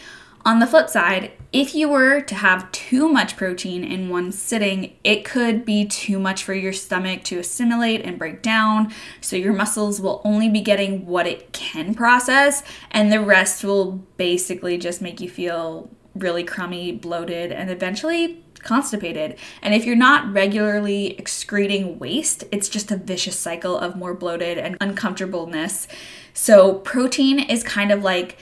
on 0.46 0.60
the 0.60 0.68
flip 0.68 0.90
side, 0.90 1.34
if 1.52 1.76
you 1.76 1.90
were 1.90 2.22
to 2.22 2.36
have 2.36 2.72
too 2.72 3.10
much 3.10 3.36
protein 3.36 3.84
in 3.84 4.10
one 4.10 4.32
sitting, 4.32 4.96
it 5.04 5.26
could 5.26 5.66
be 5.66 5.86
too 5.86 6.20
much 6.20 6.44
for 6.44 6.54
your 6.54 6.72
stomach 6.72 7.24
to 7.26 7.40
assimilate 7.40 8.06
and 8.06 8.18
break 8.18 8.42
down. 8.42 8.94
So 9.20 9.36
your 9.36 9.52
muscles 9.52 10.00
will 10.00 10.22
only 10.24 10.48
be 10.50 10.62
getting 10.62 11.06
what 11.06 11.28
it 11.28 11.52
can 11.52 11.94
process, 11.94 12.64
and 12.92 13.12
the 13.12 13.20
rest 13.20 13.64
will 13.64 14.06
basically 14.16 14.78
just 14.78 15.02
make 15.02 15.20
you 15.20 15.30
feel 15.30 15.90
really 16.20 16.44
crummy, 16.44 16.92
bloated, 16.92 17.52
and 17.52 17.70
eventually 17.70 18.44
constipated. 18.64 19.38
And 19.62 19.74
if 19.74 19.86
you're 19.86 19.96
not 19.96 20.34
regularly 20.34 21.18
excreting 21.18 22.00
waste, 22.00 22.44
it's 22.52 22.70
just 22.70 22.92
a 22.92 22.98
vicious 22.98 23.38
cycle 23.38 23.78
of 23.78 23.96
more 23.96 24.14
bloated 24.14 24.58
and 24.58 24.78
uncomfortableness. 24.82 25.88
So 26.34 26.76
protein 26.76 27.40
is 27.40 27.64
kind 27.64 27.92
of 27.92 28.04
like 28.04 28.38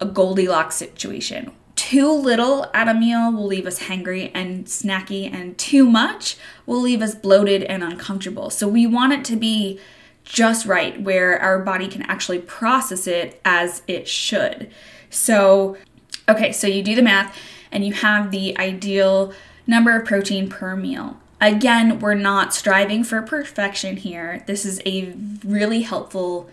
a 0.00 0.06
Goldilocks 0.06 0.76
situation. 0.76 1.52
Too 1.76 2.12
little 2.12 2.66
at 2.74 2.88
a 2.88 2.94
meal 2.94 3.32
will 3.32 3.46
leave 3.46 3.66
us 3.66 3.80
hangry 3.80 4.30
and 4.34 4.66
snacky, 4.66 5.32
and 5.32 5.56
too 5.56 5.86
much 5.86 6.36
will 6.66 6.80
leave 6.80 7.00
us 7.00 7.14
bloated 7.14 7.62
and 7.62 7.82
uncomfortable. 7.82 8.50
So 8.50 8.68
we 8.68 8.86
want 8.86 9.12
it 9.12 9.24
to 9.26 9.36
be 9.36 9.80
just 10.24 10.66
right 10.66 11.00
where 11.00 11.38
our 11.40 11.58
body 11.58 11.88
can 11.88 12.02
actually 12.02 12.38
process 12.38 13.06
it 13.06 13.40
as 13.44 13.82
it 13.88 14.06
should. 14.06 14.70
So, 15.08 15.76
okay, 16.30 16.52
so 16.52 16.66
you 16.66 16.82
do 16.82 16.94
the 16.94 17.02
math 17.02 17.36
and 17.70 17.84
you 17.84 17.92
have 17.92 18.30
the 18.30 18.58
ideal 18.58 19.32
number 19.66 19.96
of 19.96 20.06
protein 20.06 20.48
per 20.48 20.76
meal. 20.76 21.18
Again, 21.40 22.00
we're 22.00 22.14
not 22.14 22.52
striving 22.52 23.02
for 23.04 23.22
perfection 23.22 23.96
here. 23.96 24.42
This 24.46 24.66
is 24.66 24.82
a 24.84 25.14
really 25.44 25.82
helpful 25.82 26.50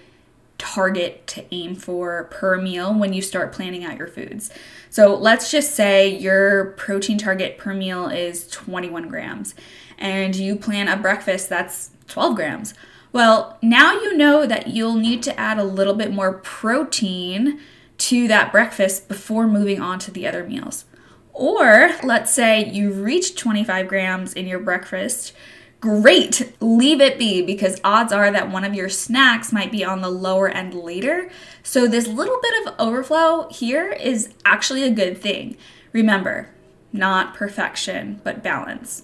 target 0.58 1.28
to 1.28 1.46
aim 1.54 1.76
for 1.76 2.26
per 2.26 2.60
meal 2.60 2.94
when 2.94 3.14
you 3.14 3.22
start 3.22 3.52
planning 3.52 3.84
out 3.84 3.98
your 3.98 4.08
foods. 4.08 4.50
So 4.90 5.16
let's 5.16 5.52
just 5.52 5.76
say 5.76 6.08
your 6.08 6.72
protein 6.78 7.18
target 7.18 7.58
per 7.58 7.74
meal 7.74 8.08
is 8.08 8.48
21 8.48 9.08
grams 9.08 9.54
and 9.98 10.36
you 10.36 10.56
plan 10.56 10.88
a 10.88 10.98
breakfast 10.98 11.50
that's 11.50 11.92
12 12.08 12.36
grams. 12.36 12.74
Well, 13.12 13.58
now 13.62 13.94
you 13.94 14.16
know 14.16 14.46
that 14.46 14.68
you'll 14.68 14.96
need 14.96 15.22
to 15.24 15.40
add 15.40 15.58
a 15.58 15.64
little 15.64 15.94
bit 15.94 16.12
more 16.12 16.34
protein 16.34 17.60
to 17.98 18.28
that 18.28 18.52
breakfast 18.52 19.08
before 19.08 19.48
moving 19.48 19.82
on 19.82 20.00
to 20.00 20.12
the 20.12 20.28
other 20.28 20.44
meals. 20.44 20.86
Or 21.34 21.92
let's 22.04 22.34
say 22.34 22.66
you 22.66 22.92
reach 22.92 23.36
25 23.36 23.88
grams 23.88 24.34
in 24.34 24.48
your 24.48 24.60
breakfast 24.60 25.34
great, 25.80 26.54
leave 26.60 27.02
it 27.02 27.20
be 27.20 27.42
because 27.42 27.80
odds 27.84 28.12
are 28.12 28.32
that 28.32 28.50
one 28.50 28.64
of 28.64 28.74
your 28.74 28.90
snacks 28.90 29.54
might 29.54 29.72
be 29.72 29.84
on 29.84 30.02
the 30.02 30.10
lower 30.10 30.50
end 30.50 30.74
later. 30.74 31.30
So, 31.64 31.88
this 31.88 32.08
little 32.08 32.40
bit 32.42 32.68
of 32.68 32.76
overflow 32.80 33.48
here 33.50 33.92
is 33.92 34.34
actually 34.46 34.84
a 34.84 34.92
good 34.92 35.18
thing. 35.18 35.58
Remember, 35.92 36.50
not 36.92 37.36
perfection, 37.36 38.22
but 38.24 38.44
balance. 38.44 39.04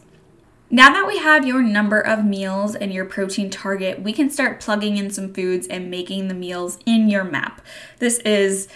Now 0.74 0.92
that 0.92 1.06
we 1.06 1.20
have 1.20 1.46
your 1.46 1.62
number 1.62 2.00
of 2.00 2.25
meals 2.25 2.74
and 2.74 2.92
your 2.92 3.06
protein 3.06 3.51
target, 3.51 4.01
we 4.01 4.12
can 4.12 4.32
start 4.32 4.60
plugging 4.60 4.98
in 4.98 5.12
some 5.12 5.32
foods 5.32 5.68
and 5.68 5.92
making 5.92 6.30
the 6.30 6.34
meals 6.34 6.80
in 6.84 7.10
your 7.10 7.24
map. 7.24 7.62
This 8.00 8.18
is 8.22 8.68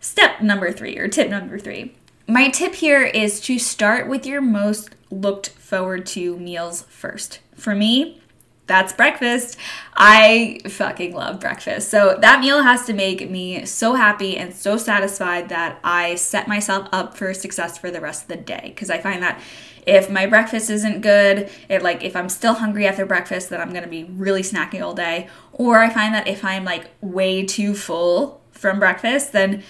step 0.00 0.40
number 0.40 0.72
three 0.72 0.96
or 0.96 1.08
tip 1.08 1.28
number 1.28 1.58
three. 1.58 1.94
My 2.26 2.48
tip 2.48 2.76
here 2.76 3.02
is 3.02 3.38
to 3.42 3.58
start 3.58 4.08
with 4.08 4.24
your 4.24 4.40
most 4.40 4.96
looked 5.10 5.50
forward 5.50 6.06
to 6.06 6.38
meals 6.38 6.86
first. 6.88 7.40
For 7.54 7.74
me, 7.74 8.22
that's 8.66 8.94
breakfast. 8.94 9.58
I 9.94 10.60
fucking 10.66 11.12
love 11.12 11.38
breakfast. 11.38 11.90
So 11.90 12.16
that 12.22 12.40
meal 12.40 12.62
has 12.62 12.86
to 12.86 12.94
make 12.94 13.28
me 13.28 13.66
so 13.66 13.92
happy 13.92 14.38
and 14.38 14.54
so 14.54 14.78
satisfied 14.78 15.50
that 15.50 15.78
I 15.84 16.14
set 16.14 16.48
myself 16.48 16.88
up 16.92 17.14
for 17.14 17.34
success 17.34 17.76
for 17.76 17.90
the 17.90 18.00
rest 18.00 18.22
of 18.22 18.28
the 18.28 18.36
day. 18.36 18.62
Because 18.68 18.88
I 18.88 18.96
find 18.96 19.22
that 19.22 19.38
if 19.86 20.08
my 20.08 20.26
breakfast 20.26 20.70
isn't 20.70 21.00
good, 21.00 21.50
it 21.68 21.82
like 21.82 22.04
if 22.04 22.14
I'm 22.14 22.28
still 22.28 22.54
hungry 22.54 22.86
after 22.86 23.04
breakfast, 23.04 23.50
then 23.50 23.60
I'm 23.60 23.72
gonna 23.72 23.88
be 23.88 24.04
really 24.04 24.42
snacking 24.42 24.82
all 24.82 24.94
day. 24.94 25.28
Or 25.52 25.78
I 25.78 25.90
find 25.90 26.14
that 26.14 26.28
if 26.28 26.44
I'm 26.44 26.64
like 26.64 26.90
way 27.00 27.44
too 27.44 27.74
full 27.74 28.40
from 28.52 28.78
breakfast, 28.78 29.32
then 29.32 29.62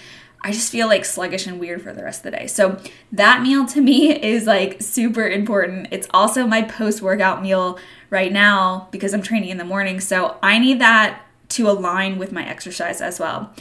I 0.45 0.51
just 0.51 0.71
feel 0.71 0.87
like 0.87 1.05
sluggish 1.05 1.47
and 1.47 1.59
weird 1.59 1.81
for 1.81 1.93
the 1.93 2.03
rest 2.03 2.19
of 2.19 2.31
the 2.31 2.37
day. 2.37 2.47
So 2.47 2.79
that 3.13 3.41
meal 3.41 3.65
to 3.67 3.81
me 3.81 4.11
is 4.23 4.45
like 4.45 4.81
super 4.81 5.25
important. 5.25 5.87
It's 5.91 6.07
also 6.13 6.45
my 6.45 6.61
post 6.61 7.01
workout 7.01 7.41
meal 7.41 7.79
right 8.09 8.31
now 8.31 8.89
because 8.91 9.13
I'm 9.13 9.23
training 9.23 9.49
in 9.49 9.57
the 9.57 9.65
morning. 9.65 9.99
So 9.99 10.37
I 10.43 10.59
need 10.59 10.79
that 10.79 11.21
to 11.49 11.69
align 11.69 12.17
with 12.17 12.31
my 12.31 12.45
exercise 12.45 13.01
as 13.01 13.19
well. 13.19 13.53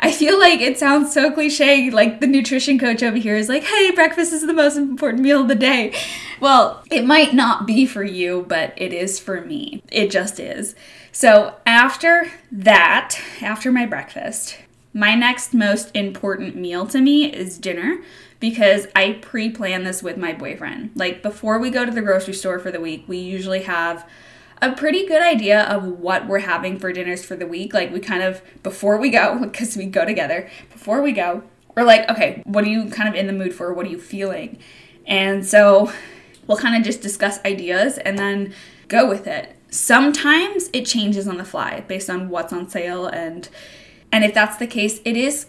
I 0.00 0.12
feel 0.12 0.38
like 0.38 0.60
it 0.60 0.78
sounds 0.78 1.12
so 1.12 1.30
cliche, 1.30 1.90
like 1.90 2.20
the 2.20 2.26
nutrition 2.26 2.78
coach 2.78 3.02
over 3.02 3.16
here 3.16 3.36
is 3.36 3.48
like, 3.48 3.64
hey, 3.64 3.90
breakfast 3.90 4.32
is 4.32 4.46
the 4.46 4.52
most 4.52 4.76
important 4.76 5.22
meal 5.22 5.42
of 5.42 5.48
the 5.48 5.54
day. 5.54 5.94
Well, 6.40 6.84
it 6.90 7.04
might 7.04 7.34
not 7.34 7.66
be 7.66 7.84
for 7.84 8.04
you, 8.04 8.44
but 8.48 8.72
it 8.76 8.92
is 8.92 9.18
for 9.18 9.40
me. 9.40 9.82
It 9.90 10.10
just 10.10 10.38
is. 10.38 10.76
So 11.10 11.56
after 11.66 12.30
that, 12.52 13.20
after 13.42 13.72
my 13.72 13.86
breakfast, 13.86 14.56
my 14.94 15.14
next 15.14 15.52
most 15.52 15.90
important 15.94 16.54
meal 16.54 16.86
to 16.86 17.00
me 17.00 17.32
is 17.32 17.58
dinner 17.58 17.98
because 18.40 18.86
I 18.94 19.18
pre 19.20 19.50
plan 19.50 19.84
this 19.84 20.02
with 20.02 20.16
my 20.16 20.32
boyfriend. 20.32 20.92
Like 20.94 21.22
before 21.22 21.58
we 21.58 21.70
go 21.70 21.84
to 21.84 21.90
the 21.90 22.02
grocery 22.02 22.34
store 22.34 22.58
for 22.58 22.70
the 22.70 22.80
week, 22.80 23.04
we 23.08 23.18
usually 23.18 23.62
have 23.62 24.08
a 24.60 24.72
pretty 24.72 25.06
good 25.06 25.22
idea 25.22 25.62
of 25.64 25.84
what 25.84 26.26
we're 26.26 26.40
having 26.40 26.78
for 26.78 26.92
dinners 26.92 27.24
for 27.24 27.36
the 27.36 27.46
week. 27.46 27.74
Like 27.74 27.92
we 27.92 28.00
kind 28.00 28.22
of, 28.22 28.42
before 28.62 28.98
we 28.98 29.10
go, 29.10 29.38
because 29.42 29.76
we 29.76 29.86
go 29.86 30.04
together, 30.04 30.50
before 30.70 31.02
we 31.02 31.12
go, 31.12 31.42
we're 31.76 31.84
like, 31.84 32.08
okay, 32.08 32.42
what 32.44 32.64
are 32.64 32.68
you 32.68 32.90
kind 32.90 33.08
of 33.08 33.14
in 33.14 33.26
the 33.26 33.32
mood 33.32 33.54
for? 33.54 33.72
What 33.72 33.86
are 33.86 33.90
you 33.90 34.00
feeling? 34.00 34.58
And 35.06 35.46
so 35.46 35.92
we'll 36.46 36.58
kind 36.58 36.76
of 36.76 36.82
just 36.82 37.00
discuss 37.00 37.38
ideas 37.44 37.98
and 37.98 38.18
then 38.18 38.52
go 38.88 39.08
with 39.08 39.26
it. 39.26 39.54
Sometimes 39.70 40.70
it 40.72 40.86
changes 40.86 41.28
on 41.28 41.36
the 41.36 41.44
fly 41.44 41.80
based 41.86 42.10
on 42.10 42.30
what's 42.30 42.52
on 42.52 42.68
sale 42.68 43.06
and 43.06 43.48
and 44.10 44.24
if 44.24 44.32
that's 44.32 44.56
the 44.56 44.66
case, 44.66 45.00
it 45.04 45.18
is 45.18 45.46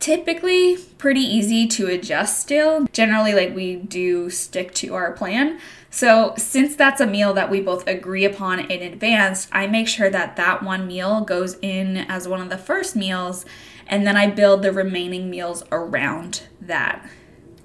typically 0.00 0.78
pretty 0.98 1.20
easy 1.20 1.66
to 1.68 1.86
adjust 1.86 2.40
still. 2.40 2.86
Generally, 2.92 3.34
like 3.34 3.54
we 3.54 3.76
do 3.76 4.30
stick 4.30 4.74
to 4.74 4.94
our 4.94 5.12
plan. 5.12 5.60
So, 5.90 6.34
since 6.36 6.74
that's 6.76 7.00
a 7.00 7.06
meal 7.06 7.34
that 7.34 7.50
we 7.50 7.60
both 7.60 7.86
agree 7.86 8.24
upon 8.24 8.60
in 8.60 8.82
advance, 8.82 9.48
I 9.52 9.66
make 9.66 9.88
sure 9.88 10.08
that 10.08 10.36
that 10.36 10.62
one 10.62 10.86
meal 10.86 11.20
goes 11.22 11.56
in 11.62 11.96
as 11.96 12.28
one 12.28 12.40
of 12.40 12.48
the 12.48 12.58
first 12.58 12.94
meals, 12.96 13.44
and 13.86 14.06
then 14.06 14.16
I 14.16 14.28
build 14.28 14.62
the 14.62 14.72
remaining 14.72 15.28
meals 15.28 15.64
around 15.72 16.42
that. 16.60 17.04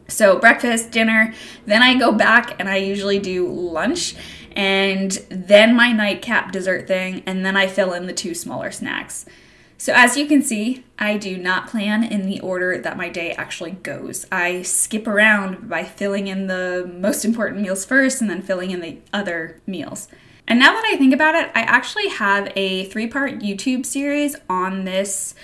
So, 0.07 0.39
breakfast, 0.39 0.91
dinner, 0.91 1.33
then 1.65 1.83
I 1.83 1.97
go 1.97 2.11
back 2.11 2.59
and 2.59 2.67
I 2.67 2.77
usually 2.77 3.19
do 3.19 3.47
lunch, 3.47 4.15
and 4.55 5.11
then 5.29 5.75
my 5.75 5.91
nightcap 5.91 6.51
dessert 6.51 6.87
thing, 6.87 7.21
and 7.27 7.45
then 7.45 7.55
I 7.55 7.67
fill 7.67 7.93
in 7.93 8.07
the 8.07 8.13
two 8.13 8.33
smaller 8.33 8.71
snacks. 8.71 9.27
So, 9.77 9.93
as 9.93 10.15
you 10.15 10.25
can 10.25 10.41
see, 10.41 10.85
I 10.97 11.17
do 11.17 11.37
not 11.37 11.67
plan 11.67 12.03
in 12.03 12.25
the 12.25 12.39
order 12.39 12.77
that 12.77 12.97
my 12.97 13.09
day 13.09 13.33
actually 13.33 13.71
goes. 13.71 14.25
I 14.31 14.61
skip 14.61 15.05
around 15.05 15.67
by 15.67 15.83
filling 15.83 16.27
in 16.27 16.47
the 16.47 16.89
most 16.97 17.25
important 17.25 17.61
meals 17.61 17.83
first 17.83 18.21
and 18.21 18.29
then 18.29 18.41
filling 18.41 18.71
in 18.71 18.79
the 18.79 18.99
other 19.11 19.59
meals. 19.67 20.07
And 20.47 20.59
now 20.59 20.73
that 20.73 20.85
I 20.85 20.95
think 20.95 21.13
about 21.13 21.35
it, 21.35 21.51
I 21.53 21.61
actually 21.61 22.07
have 22.09 22.51
a 22.55 22.85
three 22.85 23.07
part 23.07 23.39
YouTube 23.39 23.85
series 23.85 24.35
on 24.49 24.85
this 24.85 25.35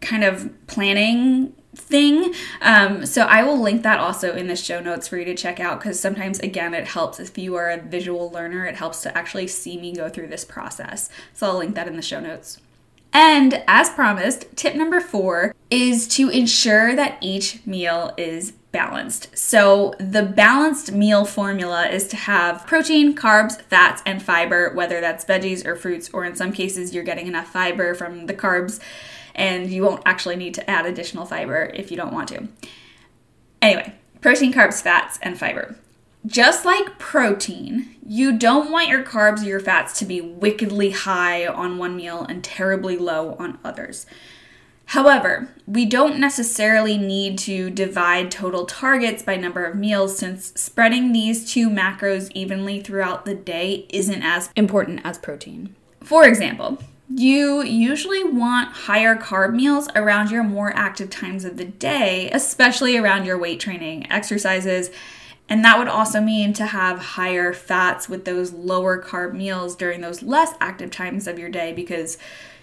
kind 0.00 0.24
of 0.24 0.50
planning 0.66 1.54
thing. 1.74 2.32
Um, 2.62 3.04
so 3.04 3.22
I 3.22 3.42
will 3.42 3.60
link 3.60 3.82
that 3.82 3.98
also 3.98 4.34
in 4.34 4.46
the 4.46 4.56
show 4.56 4.80
notes 4.80 5.08
for 5.08 5.18
you 5.18 5.24
to 5.26 5.34
check 5.34 5.60
out 5.60 5.80
because 5.80 6.00
sometimes, 6.00 6.38
again, 6.40 6.72
it 6.72 6.86
helps 6.86 7.20
if 7.20 7.36
you 7.36 7.54
are 7.56 7.70
a 7.70 7.80
visual 7.80 8.30
learner, 8.30 8.64
it 8.64 8.76
helps 8.76 9.02
to 9.02 9.16
actually 9.16 9.48
see 9.48 9.78
me 9.78 9.94
go 9.94 10.08
through 10.08 10.28
this 10.28 10.44
process. 10.44 11.10
So 11.34 11.48
I'll 11.48 11.58
link 11.58 11.74
that 11.74 11.88
in 11.88 11.96
the 11.96 12.02
show 12.02 12.20
notes. 12.20 12.60
And 13.12 13.62
as 13.66 13.90
promised, 13.90 14.54
tip 14.56 14.74
number 14.74 15.00
four 15.00 15.54
is 15.70 16.06
to 16.08 16.28
ensure 16.28 16.94
that 16.94 17.18
each 17.20 17.64
meal 17.66 18.12
is 18.16 18.52
balanced. 18.70 19.36
So, 19.36 19.94
the 19.98 20.22
balanced 20.22 20.92
meal 20.92 21.24
formula 21.24 21.88
is 21.88 22.06
to 22.08 22.16
have 22.16 22.66
protein, 22.66 23.16
carbs, 23.16 23.60
fats, 23.62 24.02
and 24.04 24.22
fiber, 24.22 24.72
whether 24.74 25.00
that's 25.00 25.24
veggies 25.24 25.64
or 25.64 25.74
fruits, 25.74 26.10
or 26.12 26.24
in 26.24 26.36
some 26.36 26.52
cases, 26.52 26.94
you're 26.94 27.04
getting 27.04 27.26
enough 27.26 27.48
fiber 27.48 27.94
from 27.94 28.26
the 28.26 28.34
carbs, 28.34 28.78
and 29.34 29.70
you 29.70 29.82
won't 29.82 30.02
actually 30.04 30.36
need 30.36 30.54
to 30.54 30.70
add 30.70 30.84
additional 30.84 31.24
fiber 31.24 31.70
if 31.74 31.90
you 31.90 31.96
don't 31.96 32.12
want 32.12 32.28
to. 32.28 32.46
Anyway, 33.62 33.94
protein, 34.20 34.52
carbs, 34.52 34.82
fats, 34.82 35.18
and 35.22 35.38
fiber. 35.38 35.76
Just 36.26 36.64
like 36.64 36.98
protein, 36.98 37.96
you 38.06 38.36
don't 38.36 38.70
want 38.70 38.88
your 38.88 39.02
carbs 39.02 39.42
or 39.42 39.46
your 39.46 39.60
fats 39.60 39.98
to 39.98 40.04
be 40.04 40.20
wickedly 40.20 40.90
high 40.90 41.46
on 41.46 41.78
one 41.78 41.96
meal 41.96 42.26
and 42.28 42.42
terribly 42.42 42.96
low 42.96 43.34
on 43.38 43.58
others. 43.64 44.04
However, 44.86 45.48
we 45.66 45.84
don't 45.84 46.18
necessarily 46.18 46.96
need 46.96 47.38
to 47.40 47.68
divide 47.68 48.30
total 48.30 48.64
targets 48.64 49.22
by 49.22 49.36
number 49.36 49.64
of 49.66 49.76
meals 49.76 50.18
since 50.18 50.46
spreading 50.58 51.12
these 51.12 51.50
two 51.50 51.68
macros 51.68 52.30
evenly 52.34 52.80
throughout 52.80 53.26
the 53.26 53.34
day 53.34 53.86
isn't 53.90 54.22
as 54.22 54.48
important 54.56 55.02
as 55.04 55.18
protein. 55.18 55.76
For 56.00 56.24
example, 56.24 56.78
you 57.14 57.62
usually 57.62 58.24
want 58.24 58.72
higher 58.72 59.14
carb 59.14 59.54
meals 59.54 59.88
around 59.94 60.30
your 60.30 60.42
more 60.42 60.74
active 60.74 61.10
times 61.10 61.44
of 61.44 61.58
the 61.58 61.66
day, 61.66 62.30
especially 62.32 62.96
around 62.96 63.26
your 63.26 63.38
weight 63.38 63.60
training 63.60 64.10
exercises. 64.10 64.90
And 65.48 65.64
that 65.64 65.78
would 65.78 65.88
also 65.88 66.20
mean 66.20 66.52
to 66.54 66.66
have 66.66 66.98
higher 66.98 67.52
fats 67.52 68.08
with 68.08 68.24
those 68.24 68.52
lower 68.52 69.02
carb 69.02 69.32
meals 69.32 69.74
during 69.74 70.00
those 70.00 70.22
less 70.22 70.54
active 70.60 70.90
times 70.90 71.26
of 71.26 71.38
your 71.38 71.48
day 71.48 71.72
because 71.72 72.18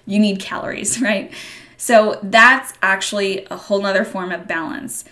you 0.05 0.19
need 0.19 0.39
calories, 0.39 1.01
right? 1.01 1.33
So 1.77 2.19
that's 2.21 2.73
actually 2.81 3.45
a 3.49 3.57
whole 3.57 3.81
nother 3.81 4.05
form 4.05 4.31
of 4.31 4.47
balance. 4.47 5.05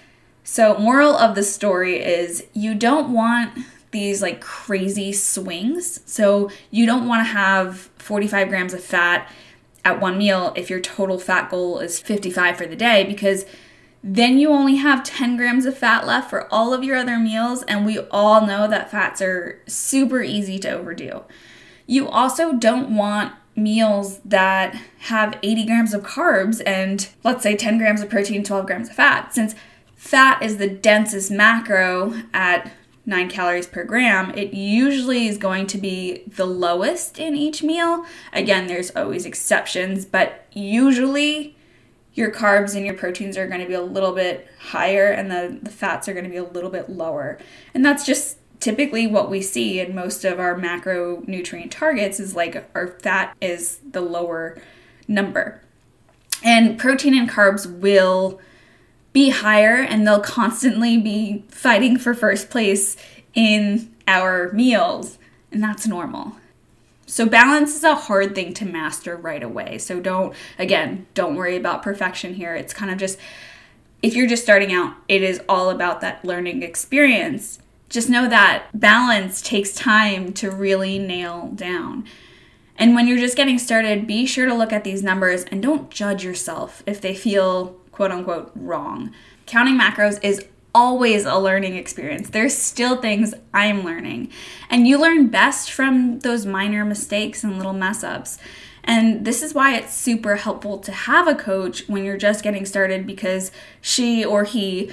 So, 0.46 0.78
moral 0.78 1.16
of 1.16 1.36
the 1.36 1.44
story 1.44 2.04
is 2.04 2.46
you 2.54 2.76
don't 2.76 3.14
want 3.14 3.58
these 3.92 4.22
like 4.22 4.42
crazy 4.42 5.14
swings. 5.14 6.02
So, 6.06 6.50
you 6.70 6.86
don't 6.86 7.08
want 7.08 7.26
to 7.26 7.32
have 7.32 7.90
45 7.98 8.50
grams 8.50 8.74
of 8.74 8.84
fat 8.84 9.32
at 9.86 10.02
one 10.02 10.18
meal 10.18 10.54
if 10.56 10.70
your 10.70 10.80
total 10.80 11.18
fat 11.18 11.50
goal 11.50 11.80
is 11.80 12.00
55 12.00 12.58
for 12.58 12.66
the 12.66 12.76
day 12.76 13.04
because 13.04 13.46
then 14.04 14.38
you 14.38 14.50
only 14.50 14.76
have 14.76 15.04
10 15.04 15.38
grams 15.38 15.66
of 15.66 15.78
fat 15.78 16.06
left 16.06 16.30
for 16.30 16.54
all 16.54 16.74
of 16.74 16.84
your 16.84 16.98
other 16.98 17.18
meals, 17.18 17.64
and 17.64 17.86
we 17.86 18.00
all 18.12 18.46
know 18.46 18.68
that 18.68 18.92
fats 18.92 19.22
are 19.22 19.62
super 19.66 20.22
easy 20.22 20.60
to 20.60 20.72
overdo. 20.72 21.24
You 21.88 22.10
also 22.10 22.54
don't 22.54 22.96
want 22.96 23.34
meals 23.56 24.20
that 24.26 24.76
have 25.00 25.38
80 25.42 25.66
grams 25.66 25.94
of 25.94 26.04
carbs 26.04 26.62
and 26.66 27.08
let's 27.24 27.44
say 27.44 27.56
10 27.56 27.78
grams 27.78 28.02
of 28.02 28.10
protein, 28.10 28.44
12 28.44 28.66
grams 28.66 28.90
of 28.90 28.96
fat. 28.96 29.34
Since 29.34 29.56
fat 29.96 30.42
is 30.42 30.58
the 30.58 30.68
densest 30.68 31.32
macro 31.32 32.14
at 32.34 32.72
9 33.06 33.30
calories 33.30 33.68
per 33.68 33.84
gram, 33.84 34.32
it 34.32 34.54
usually 34.54 35.28
is 35.28 35.38
going 35.38 35.68
to 35.68 35.78
be 35.78 36.24
the 36.26 36.46
lowest 36.46 37.20
in 37.20 37.36
each 37.36 37.62
meal. 37.62 38.06
Again, 38.32 38.68
there's 38.68 38.92
always 38.96 39.26
exceptions, 39.26 40.06
but 40.06 40.46
usually 40.52 41.56
your 42.14 42.32
carbs 42.32 42.76
and 42.76 42.86
your 42.86 42.96
proteins 42.96 43.38
are 43.38 43.48
going 43.48 43.62
to 43.62 43.68
be 43.68 43.74
a 43.74 43.82
little 43.82 44.12
bit 44.12 44.48
higher 44.60 45.08
and 45.08 45.32
the, 45.32 45.60
the 45.62 45.72
fats 45.72 46.08
are 46.08 46.14
going 46.14 46.26
to 46.26 46.30
be 46.30 46.38
a 46.38 46.44
little 46.44 46.70
bit 46.70 46.90
lower. 46.90 47.40
And 47.74 47.84
that's 47.84 48.06
just 48.06 48.38
typically 48.60 49.08
what 49.08 49.30
we 49.30 49.42
see 49.42 49.80
in 49.80 49.96
most 49.96 50.24
of 50.24 50.40
our 50.40 50.56
macronutrient 50.56 51.72
targets 51.72 52.20
is 52.20 52.36
like 52.36 52.70
our 52.76 52.88
fat 52.88 53.36
is 53.42 53.80
the 53.92 54.02
lower 54.02 54.62
number. 55.08 55.60
And 56.44 56.78
protein 56.78 57.18
and 57.18 57.30
carbs 57.30 57.66
will 57.70 58.40
be 59.12 59.30
higher 59.30 59.76
and 59.76 60.06
they'll 60.06 60.20
constantly 60.20 60.98
be 60.98 61.46
fighting 61.50 61.98
for 61.98 62.14
first 62.14 62.50
place 62.50 62.98
in 63.34 63.94
our 64.08 64.52
meals, 64.52 65.18
and 65.52 65.64
that's 65.64 65.88
normal. 65.88 66.36
So, 67.14 67.26
balance 67.28 67.76
is 67.76 67.84
a 67.84 67.96
hard 67.96 68.34
thing 68.34 68.54
to 68.56 68.66
master 68.66 69.16
right 69.16 69.44
away. 69.44 69.78
So, 69.78 70.00
don't, 70.00 70.36
again, 70.58 71.06
don't 71.14 71.36
worry 71.36 71.56
about 71.56 71.84
perfection 71.84 72.34
here. 72.34 72.56
It's 72.56 72.74
kind 72.74 72.92
of 72.92 72.98
just, 72.98 73.20
if 74.02 74.16
you're 74.16 74.28
just 74.28 74.44
starting 74.44 74.74
out, 74.74 74.96
it 75.08 75.22
is 75.22 75.42
all 75.48 75.70
about 75.70 76.02
that 76.02 76.26
learning 76.26 76.64
experience 76.64 77.60
just 77.94 78.10
know 78.10 78.28
that 78.28 78.68
balance 78.74 79.40
takes 79.40 79.72
time 79.72 80.34
to 80.34 80.50
really 80.50 80.98
nail 80.98 81.52
down. 81.54 82.04
And 82.76 82.96
when 82.96 83.08
you're 83.08 83.20
just 83.20 83.38
getting 83.38 83.60
started, 83.60 84.08
be 84.08 84.26
sure 84.26 84.48
to 84.48 84.56
look 84.56 84.74
at 84.74 84.84
these 84.84 85.04
numbers 85.04 85.44
and 85.44 85.62
don't 85.62 85.92
judge 85.92 86.24
yourself 86.24 86.82
if 86.88 87.00
they 87.00 87.14
feel 87.14 87.76
quote 87.92 88.10
unquote 88.10 88.52
wrong. 88.56 89.14
Counting 89.46 89.80
macros 89.80 90.20
is 90.24 90.44
always 90.74 91.26
a 91.26 91.38
learning 91.38 91.76
experience. 91.76 92.30
There's 92.30 92.58
still 92.58 93.02
things 93.02 93.34
I'm 93.54 93.84
learning. 93.84 94.32
And 94.70 94.88
you 94.88 95.00
learn 95.00 95.28
best 95.28 95.72
from 95.72 96.20
those 96.20 96.46
minor 96.46 96.84
mistakes 96.84 97.44
and 97.44 97.58
little 97.58 97.74
mess 97.74 98.04
ups. 98.04 98.38
And 98.84 99.26
this 99.26 99.42
is 99.42 99.54
why 99.54 99.76
it's 99.76 99.94
super 99.94 100.36
helpful 100.36 100.78
to 100.80 100.92
have 100.92 101.28
a 101.28 101.36
coach 101.36 101.88
when 101.88 102.04
you're 102.04 102.18
just 102.18 102.44
getting 102.44 102.66
started 102.66 103.08
because 103.08 103.52
she 103.80 104.26
or 104.26 104.44
he 104.44 104.92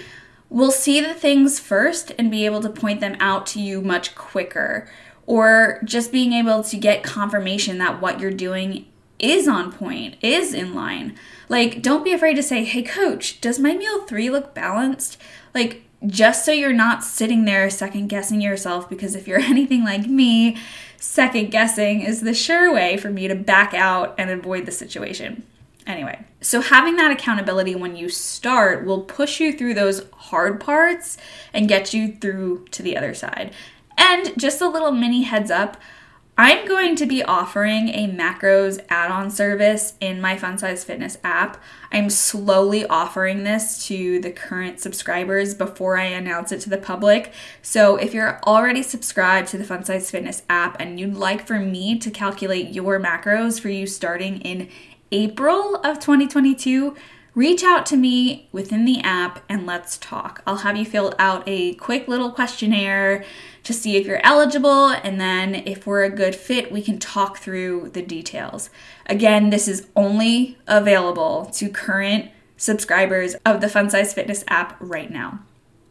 will 0.49 0.71
see 0.71 1.01
the 1.01 1.15
things 1.15 1.59
first 1.59 2.13
and 2.19 2.31
be 2.31 2.45
able 2.45 2.61
to 2.61 2.69
point 2.69 3.01
them 3.01 3.17
out 3.19 3.47
to 3.47 3.61
you 3.61 3.81
much 3.81 4.15
quicker. 4.15 4.89
Or 5.27 5.81
just 5.85 6.13
being 6.13 6.33
able 6.33 6.63
to 6.65 6.77
get 6.77 7.03
confirmation 7.03 7.79
that 7.79 8.01
what 8.01 8.21
you're 8.21 8.31
doing 8.31 8.87
is 9.19 9.47
on 9.47 9.73
point, 9.73 10.17
is 10.23 10.55
in 10.55 10.75
line. 10.75 11.17
Like, 11.51 11.83
don't 11.83 12.05
be 12.05 12.13
afraid 12.13 12.35
to 12.35 12.45
say, 12.45 12.63
hey, 12.63 12.83
coach, 12.83 13.41
does 13.41 13.59
my 13.59 13.75
meal 13.75 14.03
three 14.07 14.31
look 14.31 14.55
balanced? 14.55 15.19
Like, 15.53 15.83
just 16.07 16.45
so 16.45 16.53
you're 16.53 16.73
not 16.73 17.03
sitting 17.03 17.45
there 17.45 17.69
second 17.69 18.07
guessing 18.07 18.41
yourself, 18.41 18.89
because 18.89 19.17
if 19.17 19.27
you're 19.27 19.41
anything 19.41 19.83
like 19.83 20.07
me, 20.07 20.57
second 20.97 21.51
guessing 21.51 22.03
is 22.03 22.21
the 22.21 22.35
sure 22.35 22.73
way 22.73 22.97
for 22.97 23.11
me 23.11 23.27
to 23.27 23.35
back 23.35 23.75
out 23.75 24.15
and 24.17 24.31
avoid 24.31 24.65
the 24.65 24.71
situation. 24.71 25.43
Anyway, 25.89 26.25
so 26.41 26.61
having 26.61 26.95
that 26.97 27.11
accountability 27.11 27.75
when 27.75 27.97
you 27.97 28.09
start 28.09 28.85
will 28.87 29.03
push 29.03 29.41
you 29.41 29.53
through 29.53 29.75
those 29.75 30.07
hard 30.13 30.61
parts 30.61 31.19
and 31.53 31.69
get 31.69 31.93
you 31.93 32.13
through 32.13 32.65
to 32.71 32.81
the 32.81 32.97
other 32.97 33.13
side. 33.13 33.53
And 33.99 34.39
just 34.39 34.61
a 34.61 34.69
little 34.69 34.93
mini 34.93 35.23
heads 35.23 35.51
up, 35.51 35.79
I'm 36.39 36.67
going 36.67 36.97
to 36.97 37.07
be 37.07 37.23
offering 37.23 37.89
a 37.91 38.09
macros 38.09 38.83
add 38.89 39.11
on 39.11 39.31
service 39.31 39.95
in 40.01 40.21
my 40.21 40.37
Funsized 40.37 40.85
Fitness 40.85 41.19
app. 41.23 41.63
I'm 41.93 42.09
slowly 42.09 42.87
offering 42.87 43.45
this 43.45 43.87
to 43.89 44.21
the 44.21 44.31
current 44.31 44.81
subscribers 44.81 45.55
before 45.55 45.99
I 45.99 46.05
announce 46.05 46.51
it 46.51 46.61
to 46.63 46.71
the 46.71 46.79
public. 46.79 47.33
So 47.61 47.97
if 47.97 48.15
you're 48.15 48.41
already 48.45 48.83
subscribed 48.83 49.49
to 49.49 49.59
the 49.59 49.65
Funsized 49.65 50.11
Fitness 50.11 50.43
app 50.49 50.81
and 50.81 50.99
you'd 50.99 51.15
like 51.15 51.47
for 51.47 51.59
me 51.59 51.99
to 51.99 52.11
calculate 52.11 52.71
your 52.71 52.99
macros 52.99 53.61
for 53.61 53.69
you 53.69 53.87
starting 53.87 54.41
in 54.41 54.71
April 55.13 55.77
of 55.77 55.99
2022, 55.99 56.97
reach 57.35 57.63
out 57.63 57.85
to 57.87 57.97
me 57.97 58.49
within 58.51 58.85
the 58.85 59.01
app 59.01 59.45
and 59.49 59.67
let's 59.67 59.99
talk. 59.99 60.43
I'll 60.47 60.57
have 60.57 60.77
you 60.77 60.85
fill 60.85 61.15
out 61.19 61.43
a 61.47 61.75
quick 61.75 62.09
little 62.09 62.31
questionnaire 62.31 63.25
to 63.65 63.73
see 63.73 63.97
if 63.97 64.07
you're 64.07 64.25
eligible, 64.25 64.89
and 64.89 65.21
then 65.21 65.55
if 65.55 65.87
we're 65.87 66.05
a 66.05 66.11
good 66.11 66.35
fit, 66.35 66.73
we 66.73 66.83
can 66.83 66.99
talk 66.99 67.39
through 67.39 67.91
the 67.91 68.03
details. 68.03 68.71
Again, 69.07 69.51
this 69.51 69.69
is 69.69 69.89
only 69.95 70.59
available 70.67 71.47
to 71.55 71.69
current 71.69 72.31
subscribers 72.57 73.35
of 73.47 73.61
the 73.61 73.67
Funsized 73.67 74.15
Fitness 74.15 74.45
app 74.49 74.77
right 74.81 75.11
now. 75.11 75.41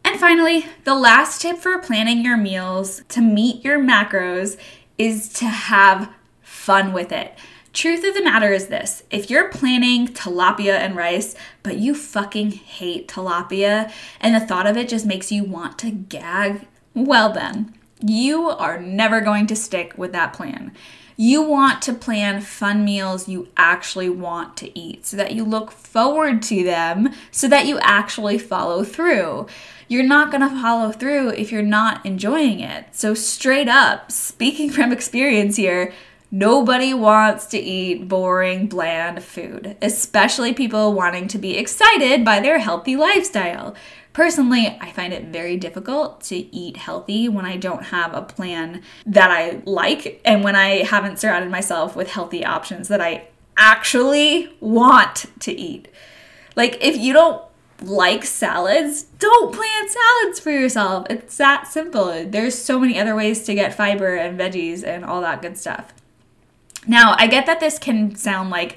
And 0.04 0.18
finally, 0.18 0.66
the 0.84 0.94
last 0.94 1.40
tip 1.40 1.58
for 1.58 1.78
planning 1.78 2.24
your 2.24 2.36
meals 2.36 3.02
to 3.10 3.20
meet 3.20 3.64
your 3.64 3.78
macros 3.78 4.56
is 4.98 5.28
to 5.34 5.46
have 5.46 6.12
fun 6.42 6.92
with 6.92 7.12
it. 7.12 7.38
Truth 7.72 8.04
of 8.04 8.14
the 8.14 8.24
matter 8.24 8.52
is 8.52 8.66
this 8.66 9.04
if 9.10 9.30
you're 9.30 9.48
planning 9.48 10.08
tilapia 10.08 10.74
and 10.74 10.96
rice, 10.96 11.36
but 11.62 11.76
you 11.76 11.94
fucking 11.94 12.50
hate 12.50 13.06
tilapia 13.06 13.92
and 14.20 14.34
the 14.34 14.44
thought 14.44 14.66
of 14.66 14.76
it 14.76 14.88
just 14.88 15.06
makes 15.06 15.30
you 15.30 15.44
want 15.44 15.78
to 15.78 15.90
gag, 15.90 16.66
well 16.94 17.32
then, 17.32 17.74
you 18.02 18.48
are 18.48 18.80
never 18.80 19.20
going 19.20 19.46
to 19.48 19.56
stick 19.56 19.96
with 19.96 20.12
that 20.12 20.32
plan. 20.32 20.72
You 21.16 21.42
want 21.42 21.82
to 21.82 21.92
plan 21.92 22.40
fun 22.40 22.82
meals 22.82 23.28
you 23.28 23.48
actually 23.54 24.08
want 24.08 24.56
to 24.56 24.78
eat 24.78 25.04
so 25.04 25.18
that 25.18 25.34
you 25.34 25.44
look 25.44 25.70
forward 25.70 26.40
to 26.44 26.64
them 26.64 27.10
so 27.30 27.46
that 27.48 27.66
you 27.66 27.78
actually 27.80 28.38
follow 28.38 28.84
through. 28.84 29.46
You're 29.86 30.02
not 30.02 30.30
going 30.30 30.40
to 30.40 30.62
follow 30.62 30.92
through 30.92 31.30
if 31.30 31.52
you're 31.52 31.60
not 31.62 32.06
enjoying 32.06 32.60
it. 32.60 32.86
So, 32.92 33.12
straight 33.12 33.68
up, 33.68 34.10
speaking 34.10 34.70
from 34.70 34.92
experience 34.92 35.56
here, 35.56 35.92
Nobody 36.32 36.94
wants 36.94 37.46
to 37.46 37.58
eat 37.58 38.06
boring, 38.06 38.68
bland 38.68 39.24
food, 39.24 39.76
especially 39.82 40.54
people 40.54 40.92
wanting 40.92 41.26
to 41.28 41.38
be 41.38 41.58
excited 41.58 42.24
by 42.24 42.38
their 42.38 42.60
healthy 42.60 42.94
lifestyle. 42.94 43.74
Personally, 44.12 44.78
I 44.80 44.92
find 44.92 45.12
it 45.12 45.24
very 45.24 45.56
difficult 45.56 46.20
to 46.22 46.36
eat 46.36 46.76
healthy 46.76 47.28
when 47.28 47.46
I 47.46 47.56
don't 47.56 47.86
have 47.86 48.14
a 48.14 48.22
plan 48.22 48.82
that 49.06 49.32
I 49.32 49.62
like 49.64 50.20
and 50.24 50.44
when 50.44 50.54
I 50.54 50.84
haven't 50.84 51.18
surrounded 51.18 51.50
myself 51.50 51.96
with 51.96 52.12
healthy 52.12 52.44
options 52.44 52.86
that 52.88 53.00
I 53.00 53.26
actually 53.56 54.56
want 54.60 55.26
to 55.40 55.52
eat. 55.52 55.88
Like, 56.54 56.78
if 56.80 56.96
you 56.96 57.12
don't 57.12 57.42
like 57.82 58.24
salads, 58.24 59.02
don't 59.18 59.52
plan 59.52 59.88
salads 59.88 60.38
for 60.38 60.50
yourself. 60.50 61.06
It's 61.10 61.36
that 61.38 61.66
simple. 61.66 62.24
There's 62.24 62.56
so 62.56 62.78
many 62.78 63.00
other 63.00 63.16
ways 63.16 63.42
to 63.44 63.54
get 63.54 63.74
fiber 63.74 64.14
and 64.14 64.38
veggies 64.38 64.84
and 64.84 65.04
all 65.04 65.20
that 65.22 65.42
good 65.42 65.58
stuff. 65.58 65.92
Now, 66.86 67.14
I 67.18 67.26
get 67.26 67.46
that 67.46 67.60
this 67.60 67.78
can 67.78 68.14
sound 68.16 68.50
like 68.50 68.76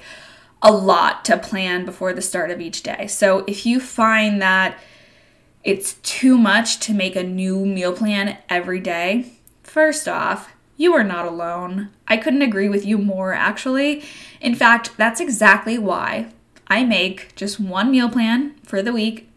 a 0.62 0.72
lot 0.72 1.24
to 1.26 1.36
plan 1.36 1.84
before 1.84 2.12
the 2.12 2.22
start 2.22 2.50
of 2.50 2.60
each 2.60 2.82
day. 2.82 3.06
So, 3.06 3.44
if 3.46 3.66
you 3.66 3.80
find 3.80 4.40
that 4.42 4.78
it's 5.62 5.94
too 6.02 6.36
much 6.36 6.78
to 6.80 6.92
make 6.92 7.16
a 7.16 7.22
new 7.22 7.64
meal 7.64 7.92
plan 7.92 8.38
every 8.48 8.80
day, 8.80 9.32
first 9.62 10.06
off, 10.06 10.52
you 10.76 10.92
are 10.94 11.04
not 11.04 11.26
alone. 11.26 11.90
I 12.08 12.16
couldn't 12.16 12.42
agree 12.42 12.68
with 12.68 12.84
you 12.84 12.98
more, 12.98 13.32
actually. 13.32 14.02
In 14.40 14.54
fact, 14.54 14.96
that's 14.96 15.20
exactly 15.20 15.78
why 15.78 16.32
I 16.66 16.84
make 16.84 17.34
just 17.36 17.60
one 17.60 17.90
meal 17.90 18.08
plan 18.08 18.54
for 18.64 18.82
the 18.82 18.92
week 18.92 19.30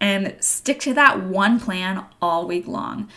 and 0.00 0.34
stick 0.40 0.80
to 0.80 0.94
that 0.94 1.22
one 1.22 1.60
plan 1.60 2.04
all 2.20 2.46
week 2.46 2.66
long. 2.66 3.08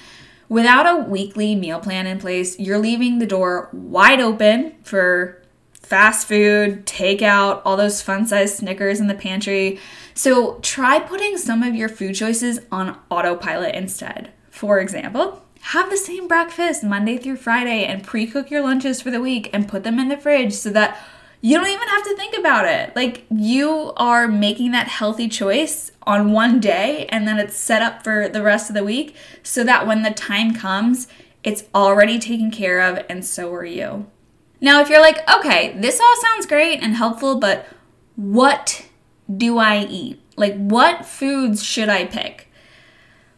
Without 0.54 0.86
a 0.86 1.10
weekly 1.10 1.56
meal 1.56 1.80
plan 1.80 2.06
in 2.06 2.20
place, 2.20 2.60
you're 2.60 2.78
leaving 2.78 3.18
the 3.18 3.26
door 3.26 3.70
wide 3.74 4.20
open 4.20 4.76
for 4.84 5.42
fast 5.74 6.28
food, 6.28 6.86
takeout, 6.86 7.64
all 7.66 7.76
those 7.76 8.04
fun 8.04 8.28
sized 8.28 8.58
Snickers 8.58 9.00
in 9.00 9.08
the 9.08 9.16
pantry. 9.16 9.80
So 10.14 10.60
try 10.62 11.00
putting 11.00 11.40
some 11.40 11.64
of 11.64 11.74
your 11.74 11.90
food 11.90 12.14
choices 12.14 12.60
on 12.72 13.00
autopilot 13.10 13.74
instead. 13.74 14.32
For 14.52 14.80
example, 14.80 15.44
have 15.62 15.90
the 15.90 15.98
same 15.98 16.28
breakfast 16.28 16.84
Monday 16.84 17.18
through 17.18 17.38
Friday 17.38 17.86
and 17.86 18.04
pre 18.04 18.28
cook 18.28 18.52
your 18.52 18.62
lunches 18.62 19.02
for 19.02 19.10
the 19.10 19.22
week 19.22 19.50
and 19.54 19.68
put 19.68 19.84
them 19.84 19.98
in 19.98 20.10
the 20.10 20.18
fridge 20.18 20.54
so 20.54 20.70
that 20.70 21.00
you 21.46 21.58
don't 21.58 21.68
even 21.68 21.90
have 21.90 22.04
to 22.04 22.16
think 22.16 22.38
about 22.38 22.66
it. 22.66 22.96
Like 22.96 23.26
you 23.30 23.92
are 23.98 24.30
making 24.30 24.72
that 24.72 24.88
healthy 24.88 25.28
choice 25.28 25.92
on 26.04 26.32
one 26.32 26.62
day 26.62 27.06
and 27.08 27.28
then 27.28 27.38
it's 27.38 27.58
set 27.58 27.82
up 27.82 28.02
for 28.02 28.30
the 28.30 28.42
rest 28.42 28.70
of 28.70 28.76
the 28.78 28.84
week 28.84 29.14
so 29.44 29.62
that 29.66 29.86
when 29.86 30.04
the 30.04 30.12
time 30.12 30.54
comes, 30.54 31.10
it's 31.44 31.66
already 31.76 32.18
taken 32.18 32.50
care 32.50 32.80
of 32.80 33.06
and 33.10 33.26
so 33.26 33.54
are 33.54 33.66
you. 33.66 34.10
Now, 34.62 34.80
if 34.80 34.88
you're 34.88 35.02
like, 35.02 35.18
okay, 35.30 35.78
this 35.78 36.00
all 36.00 36.16
sounds 36.22 36.46
great 36.46 36.82
and 36.82 36.96
helpful, 36.96 37.38
but 37.38 37.68
what 38.16 38.86
do 39.36 39.58
I 39.58 39.84
eat? 39.84 40.22
Like, 40.38 40.56
what 40.56 41.06
foods 41.06 41.62
should 41.62 41.90
I 41.90 42.06
pick? 42.06 42.50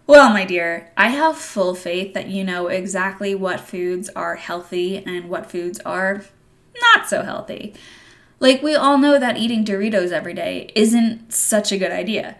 Well, 0.05 0.29
my 0.29 0.45
dear, 0.45 0.91
I 0.95 1.07
have 1.07 1.39
full 1.39 1.73
faith 1.73 2.13
that 2.13 2.27
you 2.27 2.43
know 2.43 2.67
exactly 2.67 3.33
what 3.33 3.59
foods 3.59 4.09
are 4.09 4.35
healthy 4.35 4.97
and 5.03 5.27
what 5.27 5.49
foods 5.49 5.79
are 5.79 6.23
not 6.81 7.07
so 7.07 7.23
healthy. 7.23 7.73
Like, 8.39 8.61
we 8.61 8.75
all 8.75 8.97
know 8.97 9.17
that 9.19 9.37
eating 9.37 9.63
Doritos 9.63 10.11
every 10.11 10.33
day 10.33 10.71
isn't 10.75 11.33
such 11.33 11.71
a 11.71 11.77
good 11.77 11.91
idea. 11.91 12.35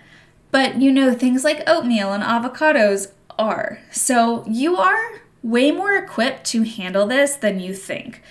But 0.51 0.81
you 0.81 0.91
know, 0.91 1.13
things 1.13 1.43
like 1.43 1.67
oatmeal 1.67 2.13
and 2.13 2.23
avocados 2.23 3.11
are. 3.37 3.79
So, 3.91 4.45
you 4.47 4.77
are 4.77 5.21
way 5.41 5.71
more 5.71 5.95
equipped 5.95 6.45
to 6.45 6.63
handle 6.63 7.05
this 7.05 7.35
than 7.35 7.59
you 7.59 7.73
think. 7.73 8.21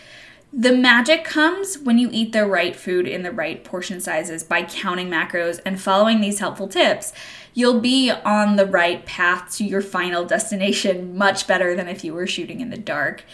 The 0.56 0.72
magic 0.72 1.24
comes 1.24 1.78
when 1.78 1.98
you 1.98 2.08
eat 2.12 2.32
the 2.32 2.46
right 2.46 2.76
food 2.76 3.08
in 3.08 3.24
the 3.24 3.32
right 3.32 3.64
portion 3.64 4.00
sizes 4.00 4.44
by 4.44 4.62
counting 4.62 5.10
macros 5.10 5.60
and 5.66 5.80
following 5.80 6.20
these 6.20 6.38
helpful 6.38 6.68
tips. 6.68 7.12
You'll 7.54 7.80
be 7.80 8.10
on 8.10 8.54
the 8.54 8.66
right 8.66 9.04
path 9.04 9.52
to 9.56 9.64
your 9.64 9.82
final 9.82 10.24
destination 10.34 11.18
much 11.18 11.46
better 11.46 11.74
than 11.74 11.88
if 11.88 12.04
you 12.04 12.14
were 12.14 12.26
shooting 12.26 12.60
in 12.60 12.70
the 12.70 12.78
dark. 12.78 13.24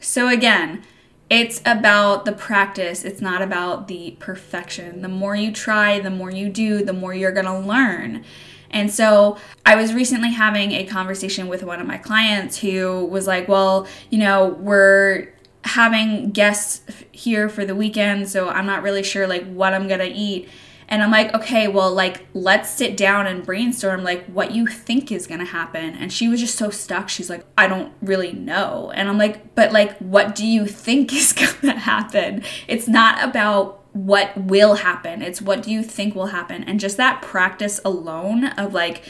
So, 0.00 0.28
again, 0.28 0.82
it's 1.30 1.62
about 1.64 2.24
the 2.24 2.32
practice, 2.32 3.04
it's 3.04 3.20
not 3.20 3.40
about 3.40 3.86
the 3.86 4.16
perfection. 4.18 5.00
The 5.00 5.08
more 5.08 5.36
you 5.36 5.52
try, 5.52 6.00
the 6.00 6.10
more 6.10 6.30
you 6.30 6.48
do, 6.48 6.84
the 6.84 6.92
more 6.92 7.14
you're 7.14 7.32
gonna 7.32 7.60
learn. 7.60 8.24
And 8.72 8.90
so 8.92 9.36
I 9.64 9.76
was 9.76 9.94
recently 9.94 10.32
having 10.32 10.72
a 10.72 10.84
conversation 10.84 11.48
with 11.48 11.62
one 11.62 11.80
of 11.80 11.86
my 11.86 11.98
clients 11.98 12.58
who 12.58 13.04
was 13.06 13.28
like, 13.28 13.48
Well, 13.48 13.86
you 14.10 14.18
know, 14.18 14.48
we're 14.48 15.28
having 15.64 16.30
guests 16.30 16.82
here 17.12 17.48
for 17.48 17.64
the 17.64 17.76
weekend, 17.76 18.28
so 18.28 18.48
I'm 18.48 18.66
not 18.66 18.82
really 18.82 19.04
sure 19.04 19.28
like 19.28 19.46
what 19.46 19.72
I'm 19.72 19.86
gonna 19.86 20.10
eat. 20.12 20.48
And 20.90 21.02
I'm 21.04 21.12
like, 21.12 21.32
okay, 21.34 21.68
well, 21.68 21.94
like, 21.94 22.26
let's 22.34 22.68
sit 22.68 22.96
down 22.96 23.28
and 23.28 23.46
brainstorm, 23.46 24.02
like, 24.02 24.26
what 24.26 24.50
you 24.50 24.66
think 24.66 25.12
is 25.12 25.28
gonna 25.28 25.44
happen. 25.44 25.94
And 25.94 26.12
she 26.12 26.28
was 26.28 26.40
just 26.40 26.58
so 26.58 26.68
stuck. 26.68 27.08
She's 27.08 27.30
like, 27.30 27.44
I 27.56 27.68
don't 27.68 27.92
really 28.02 28.32
know. 28.32 28.90
And 28.92 29.08
I'm 29.08 29.16
like, 29.16 29.54
but, 29.54 29.72
like, 29.72 29.96
what 29.98 30.34
do 30.34 30.44
you 30.44 30.66
think 30.66 31.12
is 31.14 31.32
gonna 31.32 31.78
happen? 31.78 32.42
It's 32.66 32.88
not 32.88 33.22
about 33.22 33.78
what 33.92 34.36
will 34.36 34.74
happen, 34.74 35.22
it's 35.22 35.42
what 35.42 35.62
do 35.62 35.70
you 35.70 35.82
think 35.82 36.14
will 36.14 36.26
happen. 36.26 36.64
And 36.64 36.78
just 36.78 36.96
that 36.96 37.22
practice 37.22 37.80
alone 37.84 38.46
of, 38.46 38.74
like, 38.74 39.04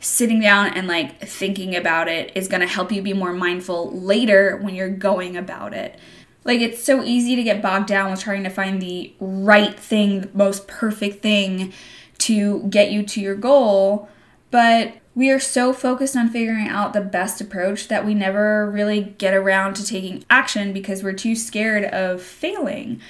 sitting 0.00 0.40
down 0.40 0.66
and 0.68 0.88
like 0.88 1.20
thinking 1.20 1.76
about 1.76 2.08
it 2.08 2.32
is 2.34 2.48
going 2.48 2.62
to 2.62 2.66
help 2.66 2.90
you 2.90 3.02
be 3.02 3.12
more 3.12 3.34
mindful 3.34 3.90
later 3.92 4.56
when 4.56 4.74
you're 4.74 4.88
going 4.88 5.36
about 5.36 5.74
it. 5.74 5.98
Like 6.44 6.60
it's 6.60 6.82
so 6.82 7.02
easy 7.02 7.36
to 7.36 7.42
get 7.42 7.62
bogged 7.62 7.88
down 7.88 8.10
with 8.10 8.20
trying 8.20 8.44
to 8.44 8.50
find 8.50 8.80
the 8.80 9.12
right 9.20 9.78
thing, 9.78 10.22
the 10.22 10.30
most 10.32 10.66
perfect 10.66 11.22
thing 11.22 11.72
to 12.18 12.64
get 12.64 12.90
you 12.90 13.02
to 13.02 13.20
your 13.20 13.34
goal, 13.34 14.08
but 14.50 14.94
we 15.14 15.30
are 15.30 15.40
so 15.40 15.72
focused 15.72 16.16
on 16.16 16.28
figuring 16.28 16.68
out 16.68 16.92
the 16.92 17.00
best 17.00 17.40
approach 17.40 17.88
that 17.88 18.06
we 18.06 18.14
never 18.14 18.70
really 18.70 19.14
get 19.18 19.34
around 19.34 19.74
to 19.74 19.84
taking 19.84 20.24
action 20.30 20.72
because 20.72 21.02
we're 21.02 21.12
too 21.12 21.34
scared 21.34 21.84
of 21.84 22.22
failing. 22.22 23.00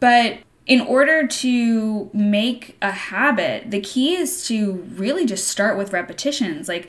But 0.00 0.38
in 0.66 0.80
order 0.80 1.26
to 1.26 2.10
make 2.12 2.76
a 2.82 2.90
habit, 2.90 3.70
the 3.70 3.80
key 3.80 4.14
is 4.14 4.46
to 4.48 4.72
really 4.96 5.26
just 5.26 5.48
start 5.48 5.78
with 5.78 5.92
repetitions, 5.92 6.68
like 6.68 6.88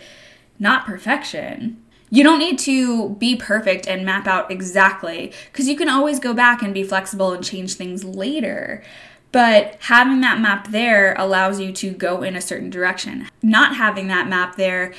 not 0.60 0.86
perfection. 0.86 1.82
You 2.10 2.24
don't 2.24 2.40
need 2.40 2.60
to 2.60 3.10
be 3.10 3.36
perfect 3.36 3.88
and 3.88 4.06
map 4.06 4.28
out 4.28 4.52
exactly 4.52 5.34
because 5.52 5.68
you 5.68 5.76
can 5.76 5.90
always 5.90 6.20
go 6.20 6.34
back 6.34 6.62
and 6.62 6.74
be 6.74 6.84
flexible 6.84 7.32
and 7.34 7.44
change 7.44 7.74
things 7.74 8.04
later. 8.04 8.84
But 9.32 9.78
having 9.82 10.22
that 10.22 10.40
map 10.40 10.70
there 10.70 11.14
allows 11.18 11.60
you 11.60 11.74
to 11.74 11.92
go 11.92 12.22
in 12.24 12.36
a 12.36 12.42
certain 12.42 12.70
direction. 12.70 13.28
Not 13.42 13.76
having 13.76 14.08
that 14.08 14.30
map 14.30 14.56
there, 14.56 14.94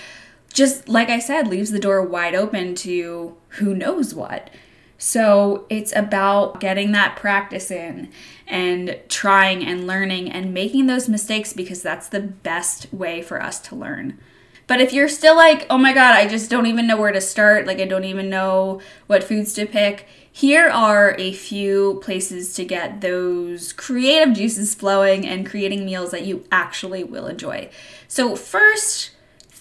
just 0.52 0.88
like 0.88 1.08
I 1.08 1.20
said, 1.20 1.48
leaves 1.48 1.70
the 1.70 1.78
door 1.78 2.02
wide 2.02 2.34
open 2.34 2.74
to 2.76 3.36
who 3.50 3.74
knows 3.74 4.14
what. 4.14 4.50
So 4.98 5.66
it's 5.68 5.94
about 5.94 6.60
getting 6.60 6.92
that 6.92 7.16
practice 7.16 7.70
in 7.70 8.10
and 8.46 8.98
trying 9.08 9.64
and 9.64 9.86
learning 9.86 10.30
and 10.30 10.54
making 10.54 10.86
those 10.86 11.08
mistakes 11.08 11.52
because 11.52 11.82
that's 11.82 12.08
the 12.08 12.20
best 12.20 12.92
way 12.92 13.22
for 13.22 13.42
us 13.42 13.58
to 13.60 13.74
learn. 13.74 14.18
But 14.66 14.80
if 14.80 14.92
you're 14.92 15.08
still 15.08 15.36
like, 15.36 15.66
oh 15.70 15.78
my 15.78 15.92
God, 15.92 16.16
I 16.16 16.26
just 16.26 16.50
don't 16.50 16.66
even 16.66 16.86
know 16.86 16.96
where 16.96 17.12
to 17.12 17.20
start, 17.20 17.66
like 17.66 17.78
I 17.78 17.84
don't 17.84 18.04
even 18.04 18.28
know 18.28 18.80
what 19.06 19.24
foods 19.24 19.52
to 19.54 19.66
pick, 19.66 20.06
here 20.30 20.68
are 20.68 21.14
a 21.18 21.32
few 21.32 22.00
places 22.02 22.52
to 22.54 22.64
get 22.64 23.00
those 23.00 23.72
creative 23.72 24.34
juices 24.34 24.74
flowing 24.74 25.26
and 25.26 25.48
creating 25.48 25.86
meals 25.86 26.10
that 26.10 26.26
you 26.26 26.44
actually 26.52 27.04
will 27.04 27.26
enjoy. 27.26 27.70
So, 28.06 28.36
first, 28.36 29.12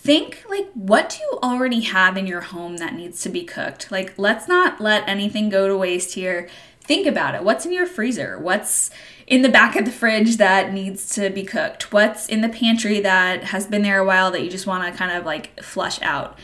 think 0.05 0.43
like 0.49 0.69
what 0.73 1.09
do 1.09 1.17
you 1.19 1.39
already 1.41 1.79
have 1.79 2.17
in 2.17 2.27
your 2.27 2.41
home 2.41 2.77
that 2.77 2.93
needs 2.93 3.21
to 3.21 3.29
be 3.29 3.43
cooked? 3.43 3.91
Like, 3.91 4.13
let's 4.17 4.47
not 4.47 4.81
let 4.81 5.07
anything 5.07 5.49
go 5.49 5.67
to 5.67 5.77
waste 5.77 6.13
here. 6.15 6.49
Think 6.85 7.07
about 7.07 7.33
it. 7.33 7.43
What's 7.43 7.65
in 7.65 7.71
your 7.71 7.87
freezer? 7.87 8.37
What's 8.37 8.91
in 9.25 9.41
the 9.41 9.49
back 9.49 9.75
of 9.75 9.85
the 9.85 9.91
fridge 9.91 10.37
that 10.37 10.71
needs 10.71 11.09
to 11.15 11.31
be 11.31 11.43
cooked? 11.43 11.91
What's 11.91 12.27
in 12.27 12.41
the 12.41 12.49
pantry 12.49 12.99
that 12.99 13.45
has 13.45 13.65
been 13.65 13.81
there 13.81 13.99
a 13.99 14.05
while 14.05 14.29
that 14.31 14.43
you 14.43 14.51
just 14.51 14.67
want 14.67 14.85
to 14.85 14.95
kind 14.95 15.11
of 15.11 15.25
like 15.25 15.59
flush 15.63 15.99
out? 16.03 16.37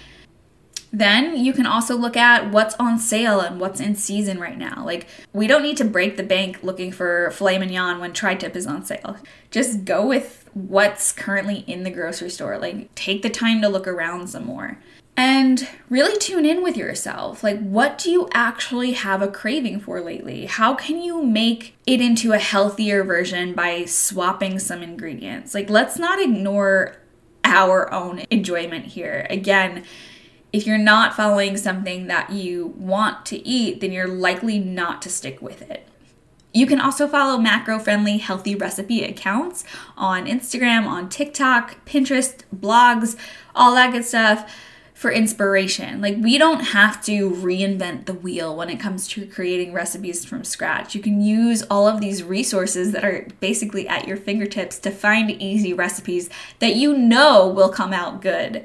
Then 0.92 1.38
you 1.38 1.54
can 1.54 1.68
also 1.68 1.96
look 1.96 2.18
at 2.18 2.52
what's 2.52 2.76
on 2.76 2.98
sale 2.98 3.40
and 3.40 3.60
what's 3.60 3.80
in 3.80 3.96
season 3.96 4.40
right 4.40 4.58
now. 4.58 4.84
Like, 4.84 5.08
we 5.32 5.46
don't 5.46 5.62
need 5.62 5.78
to 5.78 5.86
break 5.86 6.18
the 6.18 6.24
bank 6.24 6.64
looking 6.64 6.92
for 6.92 7.32
filet 7.32 7.60
mignon 7.60 8.00
when 8.00 8.12
tri 8.12 8.34
tip 8.34 8.56
is 8.56 8.66
on 8.66 8.84
sale. 8.84 9.18
Just 9.52 9.86
go 9.86 10.06
with 10.06 10.50
what's 10.54 11.12
currently 11.12 11.60
in 11.68 11.84
the 11.84 11.92
grocery 11.92 12.32
store. 12.32 12.58
Like, 12.58 12.94
take 12.96 13.22
the 13.22 13.30
time 13.30 13.62
to 13.62 13.70
look 13.70 13.88
around 13.88 14.28
some 14.28 14.46
more 14.46 14.80
and 15.22 15.68
really 15.88 16.18
tune 16.18 16.48
in 16.48 16.64
with 16.64 16.76
yourself. 16.76 17.44
Like, 17.44 17.60
what 17.60 18.00
do 18.00 18.10
you 18.10 18.28
actually 18.34 18.94
have 18.94 19.22
a 19.22 19.28
craving 19.28 19.80
for 19.80 20.02
lately? 20.02 20.48
How 20.48 20.74
can 20.74 21.00
you 21.00 21.24
make 21.24 21.76
it 21.86 22.02
into 22.02 22.32
a 22.32 22.40
healthier 22.40 23.04
version 23.04 23.54
by 23.54 23.86
swapping 23.86 24.58
some 24.58 24.82
ingredients? 24.82 25.54
Like, 25.54 25.70
let's 25.70 26.00
not 26.00 26.20
ignore 26.20 26.98
our 27.44 27.94
own 27.94 28.24
enjoyment 28.32 28.86
here. 28.88 29.28
Again, 29.30 29.84
if 30.52 30.66
you're 30.66 30.80
not 30.80 31.14
following 31.14 31.56
something 31.56 32.08
that 32.08 32.32
you 32.32 32.74
want 32.76 33.24
to 33.28 33.48
eat, 33.48 33.80
then 33.80 33.92
you're 33.92 34.08
likely 34.08 34.58
not 34.58 35.04
to 35.04 35.10
stick 35.12 35.40
with 35.40 35.62
it. 35.70 35.88
You 36.52 36.66
can 36.66 36.82
also 36.82 37.08
follow 37.08 37.38
macro 37.38 37.78
friendly 37.78 38.18
healthy 38.18 38.56
recipe 38.56 39.04
accounts 39.04 39.66
on 39.96 40.26
Instagram, 40.26 40.88
on 40.88 41.10
TikTok, 41.10 41.86
Pinterest, 41.86 42.42
blogs, 42.54 43.16
all 43.54 43.76
that 43.76 43.92
good 43.92 44.04
stuff 44.04 44.52
for 45.02 45.12
inspiration. 45.12 46.00
Like, 46.00 46.18
we 46.20 46.38
don't 46.38 46.60
have 46.60 47.04
to 47.06 47.32
reinvent 47.32 48.06
the 48.06 48.14
wheel 48.14 48.56
when 48.56 48.70
it 48.70 48.80
comes 48.80 49.08
to 49.08 49.26
creating 49.26 49.74
recipes 49.74 50.24
from 50.24 50.44
scratch. 50.44 50.94
You 50.94 51.02
can 51.02 51.22
use 51.22 51.64
all 51.72 51.88
of 51.88 52.00
these 52.00 52.22
resources 52.22 52.92
that 52.92 53.04
are 53.04 53.26
basically 53.40 53.88
at 53.88 54.08
your 54.08 54.16
fingertips 54.16 54.78
to 54.78 54.92
find 54.92 55.32
easy 55.32 55.74
recipes 55.74 56.30
that 56.60 56.76
you 56.76 56.96
know 56.96 57.48
will 57.48 57.70
come 57.70 57.94
out 57.94 58.22
good. 58.22 58.64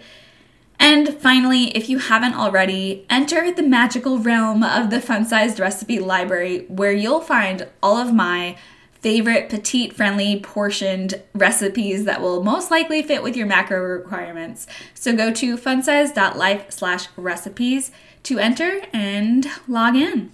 And 0.78 1.14
finally, 1.14 1.74
if 1.74 1.88
you 1.88 2.00
haven't 2.00 2.34
already, 2.34 3.06
enter 3.08 3.50
the 3.50 3.62
magical 3.62 4.18
realm 4.18 4.62
of 4.62 4.90
the 4.90 5.00
fun 5.00 5.24
sized 5.24 5.58
recipe 5.58 5.98
library 5.98 6.66
where 6.68 6.92
you'll 6.92 7.22
find 7.22 7.66
all 7.82 7.96
of 7.96 8.12
my 8.12 8.58
favorite 9.06 9.48
petite 9.48 9.92
friendly 9.92 10.40
portioned 10.40 11.22
recipes 11.32 12.06
that 12.06 12.20
will 12.20 12.42
most 12.42 12.72
likely 12.72 13.00
fit 13.04 13.22
with 13.22 13.36
your 13.36 13.46
macro 13.46 13.80
requirements. 13.80 14.66
So 14.94 15.14
go 15.14 15.32
to 15.32 15.56
funsized.life 15.56 16.72
slash 16.72 17.06
recipes 17.16 17.92
to 18.24 18.40
enter 18.40 18.80
and 18.92 19.46
log 19.68 19.94
in. 19.94 20.32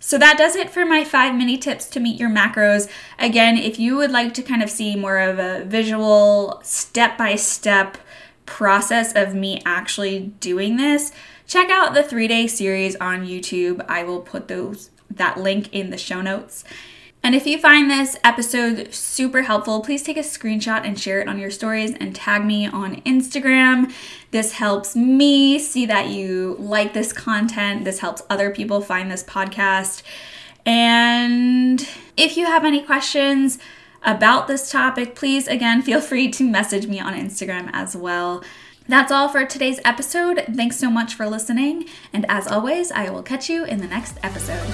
So 0.00 0.18
that 0.18 0.36
does 0.36 0.56
it 0.56 0.70
for 0.70 0.84
my 0.84 1.04
five 1.04 1.36
mini 1.36 1.56
tips 1.56 1.88
to 1.90 2.00
meet 2.00 2.18
your 2.18 2.30
macros. 2.30 2.90
Again, 3.16 3.56
if 3.56 3.78
you 3.78 3.94
would 3.94 4.10
like 4.10 4.34
to 4.34 4.42
kind 4.42 4.64
of 4.64 4.70
see 4.70 4.96
more 4.96 5.20
of 5.20 5.38
a 5.38 5.64
visual 5.64 6.60
step 6.64 7.16
by 7.16 7.36
step 7.36 7.96
process 8.44 9.12
of 9.14 9.36
me 9.36 9.62
actually 9.64 10.34
doing 10.40 10.78
this, 10.78 11.12
check 11.46 11.70
out 11.70 11.94
the 11.94 12.02
three 12.02 12.26
day 12.26 12.48
series 12.48 12.96
on 12.96 13.24
YouTube. 13.24 13.86
I 13.88 14.02
will 14.02 14.20
put 14.20 14.48
those 14.48 14.90
that 15.08 15.38
link 15.38 15.72
in 15.72 15.90
the 15.90 15.96
show 15.96 16.22
notes. 16.22 16.64
And 17.24 17.34
if 17.34 17.46
you 17.46 17.56
find 17.56 17.90
this 17.90 18.18
episode 18.22 18.92
super 18.92 19.40
helpful, 19.42 19.80
please 19.80 20.02
take 20.02 20.18
a 20.18 20.20
screenshot 20.20 20.86
and 20.86 21.00
share 21.00 21.22
it 21.22 21.28
on 21.28 21.38
your 21.38 21.50
stories 21.50 21.94
and 21.98 22.14
tag 22.14 22.44
me 22.44 22.66
on 22.66 23.00
Instagram. 23.00 23.90
This 24.30 24.52
helps 24.52 24.94
me 24.94 25.58
see 25.58 25.86
that 25.86 26.08
you 26.08 26.54
like 26.58 26.92
this 26.92 27.14
content. 27.14 27.86
This 27.86 28.00
helps 28.00 28.20
other 28.28 28.50
people 28.50 28.82
find 28.82 29.10
this 29.10 29.24
podcast. 29.24 30.02
And 30.66 31.88
if 32.18 32.36
you 32.36 32.44
have 32.44 32.62
any 32.62 32.82
questions 32.82 33.58
about 34.02 34.46
this 34.46 34.70
topic, 34.70 35.14
please 35.14 35.48
again 35.48 35.80
feel 35.80 36.02
free 36.02 36.30
to 36.32 36.44
message 36.44 36.86
me 36.86 37.00
on 37.00 37.14
Instagram 37.14 37.70
as 37.72 37.96
well. 37.96 38.44
That's 38.86 39.10
all 39.10 39.30
for 39.30 39.46
today's 39.46 39.80
episode. 39.82 40.44
Thanks 40.54 40.76
so 40.76 40.90
much 40.90 41.14
for 41.14 41.26
listening. 41.26 41.86
And 42.12 42.26
as 42.28 42.46
always, 42.46 42.92
I 42.92 43.08
will 43.08 43.22
catch 43.22 43.48
you 43.48 43.64
in 43.64 43.78
the 43.78 43.88
next 43.88 44.18
episode. 44.22 44.68